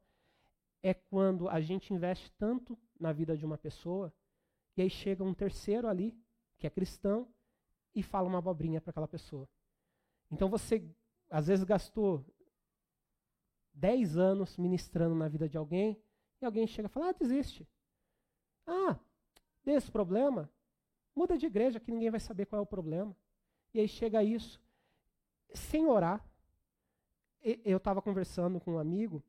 [0.83, 4.13] é quando a gente investe tanto na vida de uma pessoa
[4.77, 6.17] e aí chega um terceiro ali,
[6.59, 7.29] que é cristão,
[7.95, 9.49] e fala uma abobrinha para aquela pessoa.
[10.33, 10.91] Então você,
[11.31, 12.25] às vezes, gastou
[13.75, 16.03] 10 anos ministrando na vida de alguém
[16.41, 17.69] e alguém chega e fala: ah, desiste.
[18.67, 18.99] Ah,
[19.63, 20.51] desse problema,
[21.15, 23.15] muda de igreja que ninguém vai saber qual é o problema.
[23.75, 24.61] E aí chega isso,
[25.55, 26.27] sem orar.
[27.43, 29.23] Eu estava conversando com um amigo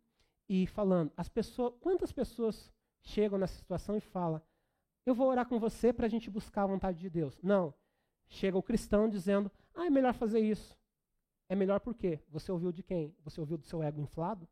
[0.47, 4.41] e falando, as pessoas, quantas pessoas chegam nessa situação e falam,
[5.06, 7.41] eu vou orar com você para a gente buscar a vontade de Deus.
[7.41, 7.74] Não.
[8.28, 10.78] Chega o cristão dizendo, ah, é melhor fazer isso.
[11.50, 12.20] É melhor por quê?
[12.30, 13.16] Você ouviu de quem?
[13.24, 14.48] Você ouviu do seu ego inflado?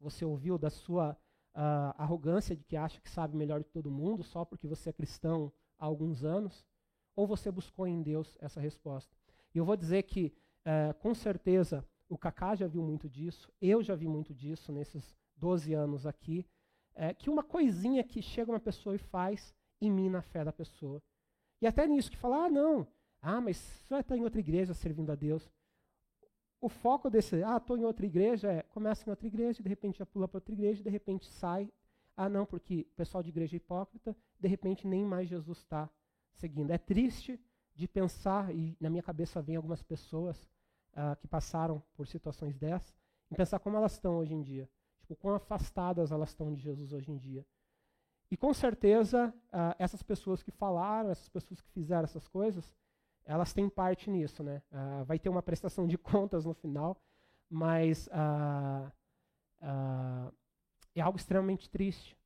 [0.00, 1.16] Você ouviu da sua
[1.54, 4.92] uh, arrogância de que acha que sabe melhor de todo mundo só porque você é
[4.92, 6.66] cristão há alguns anos?
[7.16, 9.16] Ou você buscou em Deus essa resposta?
[9.54, 10.34] E eu vou dizer que,
[10.66, 15.16] uh, com certeza, o Kaká já viu muito disso, eu já vi muito disso nesses
[15.36, 16.44] 12 anos aqui,
[16.96, 20.52] uh, que uma coisinha que chega uma pessoa e faz em mim na fé da
[20.52, 21.00] pessoa.
[21.62, 22.86] E até nisso que fala, ah, não,
[23.22, 25.48] ah, mas vai estar em outra igreja servindo a Deus
[26.64, 29.98] o foco desse, ah, estou em outra igreja, é começa em outra igreja, de repente
[29.98, 31.70] já pula para outra igreja, de repente sai.
[32.16, 35.90] Ah, não, porque o pessoal de igreja é hipócrita, de repente nem mais Jesus está
[36.32, 36.70] seguindo.
[36.70, 37.38] É triste
[37.74, 40.48] de pensar, e na minha cabeça vem algumas pessoas
[40.94, 42.96] ah, que passaram por situações dessas,
[43.30, 44.66] e pensar como elas estão hoje em dia.
[45.00, 47.44] Tipo, quão afastadas elas estão de Jesus hoje em dia.
[48.30, 52.74] E com certeza, ah, essas pessoas que falaram, essas pessoas que fizeram essas coisas,
[53.24, 54.62] elas têm parte nisso, né?
[54.70, 57.00] Uh, vai ter uma prestação de contas no final,
[57.48, 58.92] mas uh,
[59.62, 60.34] uh,
[60.94, 62.16] é algo extremamente triste.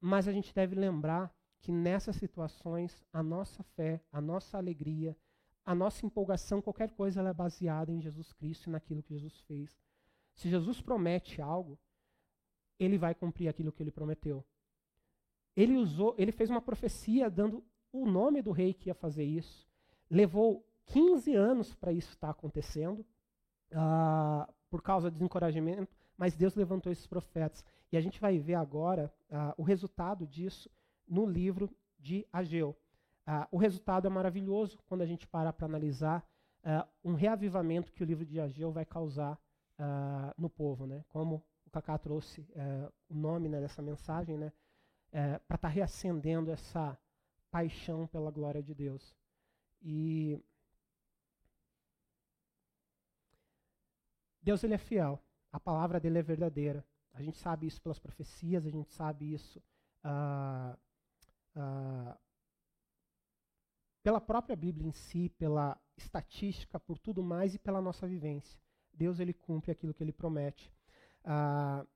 [0.00, 5.16] Mas a gente deve lembrar que nessas situações a nossa fé, a nossa alegria,
[5.64, 9.40] a nossa empolgação, qualquer coisa, ela é baseada em Jesus Cristo e naquilo que Jesus
[9.40, 9.74] fez.
[10.34, 11.78] Se Jesus promete algo,
[12.78, 14.44] ele vai cumprir aquilo que ele prometeu.
[15.56, 19.66] Ele usou, ele fez uma profecia dando o nome do rei que ia fazer isso.
[20.14, 23.04] Levou 15 anos para isso estar acontecendo,
[23.72, 27.64] uh, por causa do desencorajamento, mas Deus levantou esses profetas.
[27.90, 30.70] E a gente vai ver agora uh, o resultado disso
[31.04, 32.76] no livro de Ageu.
[33.26, 36.24] Uh, o resultado é maravilhoso quando a gente para para analisar
[37.04, 39.38] um reavivamento que o livro de Ageu vai causar
[40.38, 40.86] no povo.
[40.86, 41.04] Né?
[41.10, 42.48] Como o Cacá trouxe
[43.06, 44.50] o nome né, dessa mensagem, né?
[45.12, 46.98] para estar tá reacendendo essa
[47.50, 49.14] paixão pela glória de Deus.
[49.84, 50.42] E
[54.42, 55.22] Deus ele é fiel.
[55.52, 56.84] A palavra dele é verdadeira.
[57.12, 59.62] A gente sabe isso pelas profecias, a gente sabe isso
[60.04, 60.76] uh,
[61.56, 62.18] uh,
[64.02, 68.60] pela própria Bíblia em si, pela estatística, por tudo mais e pela nossa vivência.
[68.92, 70.72] Deus ele cumpre aquilo que ele promete.
[71.24, 71.86] Uh,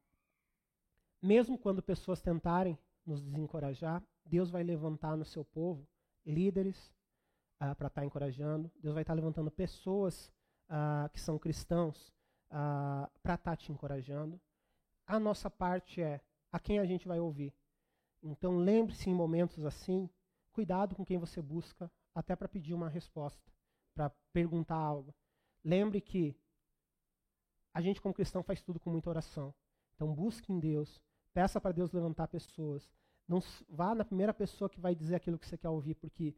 [1.21, 5.89] mesmo quando pessoas tentarem nos desencorajar, Deus vai levantar no seu povo
[6.25, 6.95] líderes,
[7.61, 8.71] uh, para estar tá encorajando.
[8.81, 10.33] Deus vai estar tá levantando pessoas
[10.69, 12.09] uh, que são cristãos
[12.51, 14.41] uh, para estar tá te encorajando.
[15.07, 16.21] A nossa parte é
[16.53, 17.55] a quem a gente vai ouvir.
[18.23, 20.09] Então lembre-se em momentos assim,
[20.53, 23.53] cuidado com quem você busca, até para pedir uma resposta,
[23.95, 25.15] para perguntar algo.
[25.65, 26.37] Lembre que
[27.73, 29.55] a gente como cristão faz tudo com muita oração.
[29.95, 31.01] Então busque em Deus,
[31.33, 32.91] peça para Deus levantar pessoas.
[33.27, 36.35] Não vá na primeira pessoa que vai dizer aquilo que você quer ouvir, porque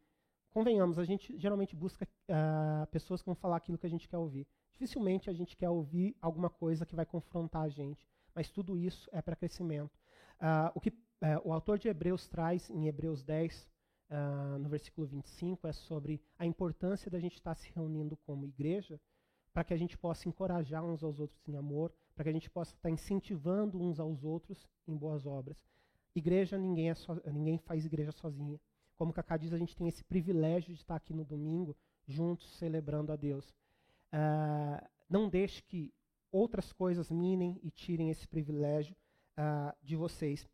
[0.51, 4.18] convenhamos, a gente geralmente busca uh, pessoas que vão falar aquilo que a gente quer
[4.18, 4.46] ouvir.
[4.72, 9.09] Dificilmente a gente quer ouvir alguma coisa que vai confrontar a gente, mas tudo isso
[9.12, 9.98] é para crescimento.
[10.40, 10.94] Uh, o que uh,
[11.44, 13.68] o autor de Hebreus traz em Hebreus 10,
[14.59, 19.01] no versículo 25, é sobre a importância da gente estar se reunindo como igreja
[19.53, 22.51] para que a gente possa encorajar uns aos outros em amor, para que a gente
[22.51, 25.57] possa estar incentivando uns aos outros em boas obras.
[26.14, 28.61] Igreja, ninguém, é so, ninguém faz igreja sozinha.
[29.01, 31.74] Como o Cacá diz, a gente tem esse privilégio de estar aqui no domingo,
[32.07, 33.48] juntos, celebrando a Deus.
[34.12, 35.90] Uh, não deixe que
[36.30, 38.94] outras coisas minem e tirem esse privilégio
[39.38, 40.46] uh, de vocês.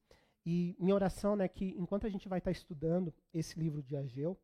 [0.44, 3.96] E minha oração é né, que enquanto a gente vai estar estudando esse livro de
[3.96, 4.38] Ageu,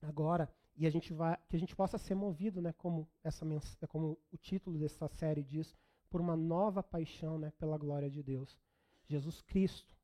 [0.00, 3.44] agora, e a gente vai, que a gente possa ser movido, né, como, essa,
[3.88, 5.74] como o título dessa série diz,
[6.08, 8.56] por uma nova paixão né, pela glória de Deus.
[9.08, 9.99] Jesus Cristo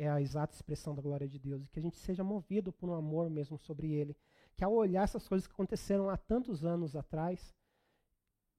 [0.00, 2.88] é a exata expressão da glória de Deus, e que a gente seja movido por
[2.88, 4.16] um amor mesmo sobre Ele.
[4.56, 7.54] Que ao olhar essas coisas que aconteceram há tantos anos atrás,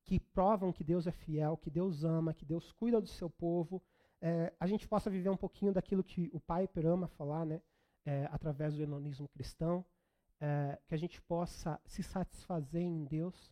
[0.04, 3.82] que provam que Deus é fiel, que Deus ama, que Deus cuida do seu povo,
[4.22, 7.60] é, a gente possa viver um pouquinho daquilo que o Piper ama falar, né,
[8.06, 9.84] é, através do hedonismo cristão,
[10.39, 13.52] é, que a gente possa se satisfazer em Deus,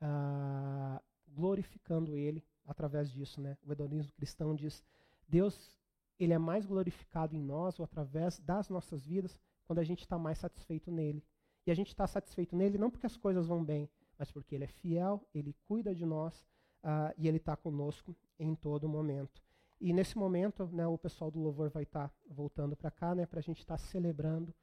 [0.00, 3.42] uh, glorificando Ele através disso.
[3.42, 3.58] Né?
[3.62, 4.82] O hedonismo cristão diz:
[5.28, 5.79] Deus
[6.20, 10.18] ele é mais glorificado em nós ou através das nossas vidas quando a gente está
[10.18, 11.24] mais satisfeito nele.
[11.66, 14.64] E a gente está satisfeito nele não porque as coisas vão bem, mas porque ele
[14.64, 16.46] é fiel, ele cuida de nós
[16.84, 19.42] uh, e ele está conosco em todo momento.
[19.80, 23.24] E nesse momento, né, o pessoal do louvor vai estar tá voltando para cá, né,
[23.24, 24.54] para a gente estar tá celebrando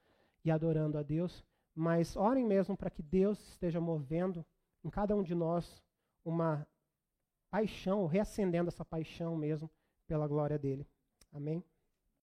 [0.45, 1.43] e adorando a Deus.
[1.73, 4.45] Mas orem mesmo para que Deus esteja movendo
[4.83, 5.83] em cada um de nós
[6.23, 6.67] uma
[7.49, 9.71] paixão, reacendendo essa paixão mesmo
[10.05, 10.87] pela glória dele.
[11.31, 11.63] Amém?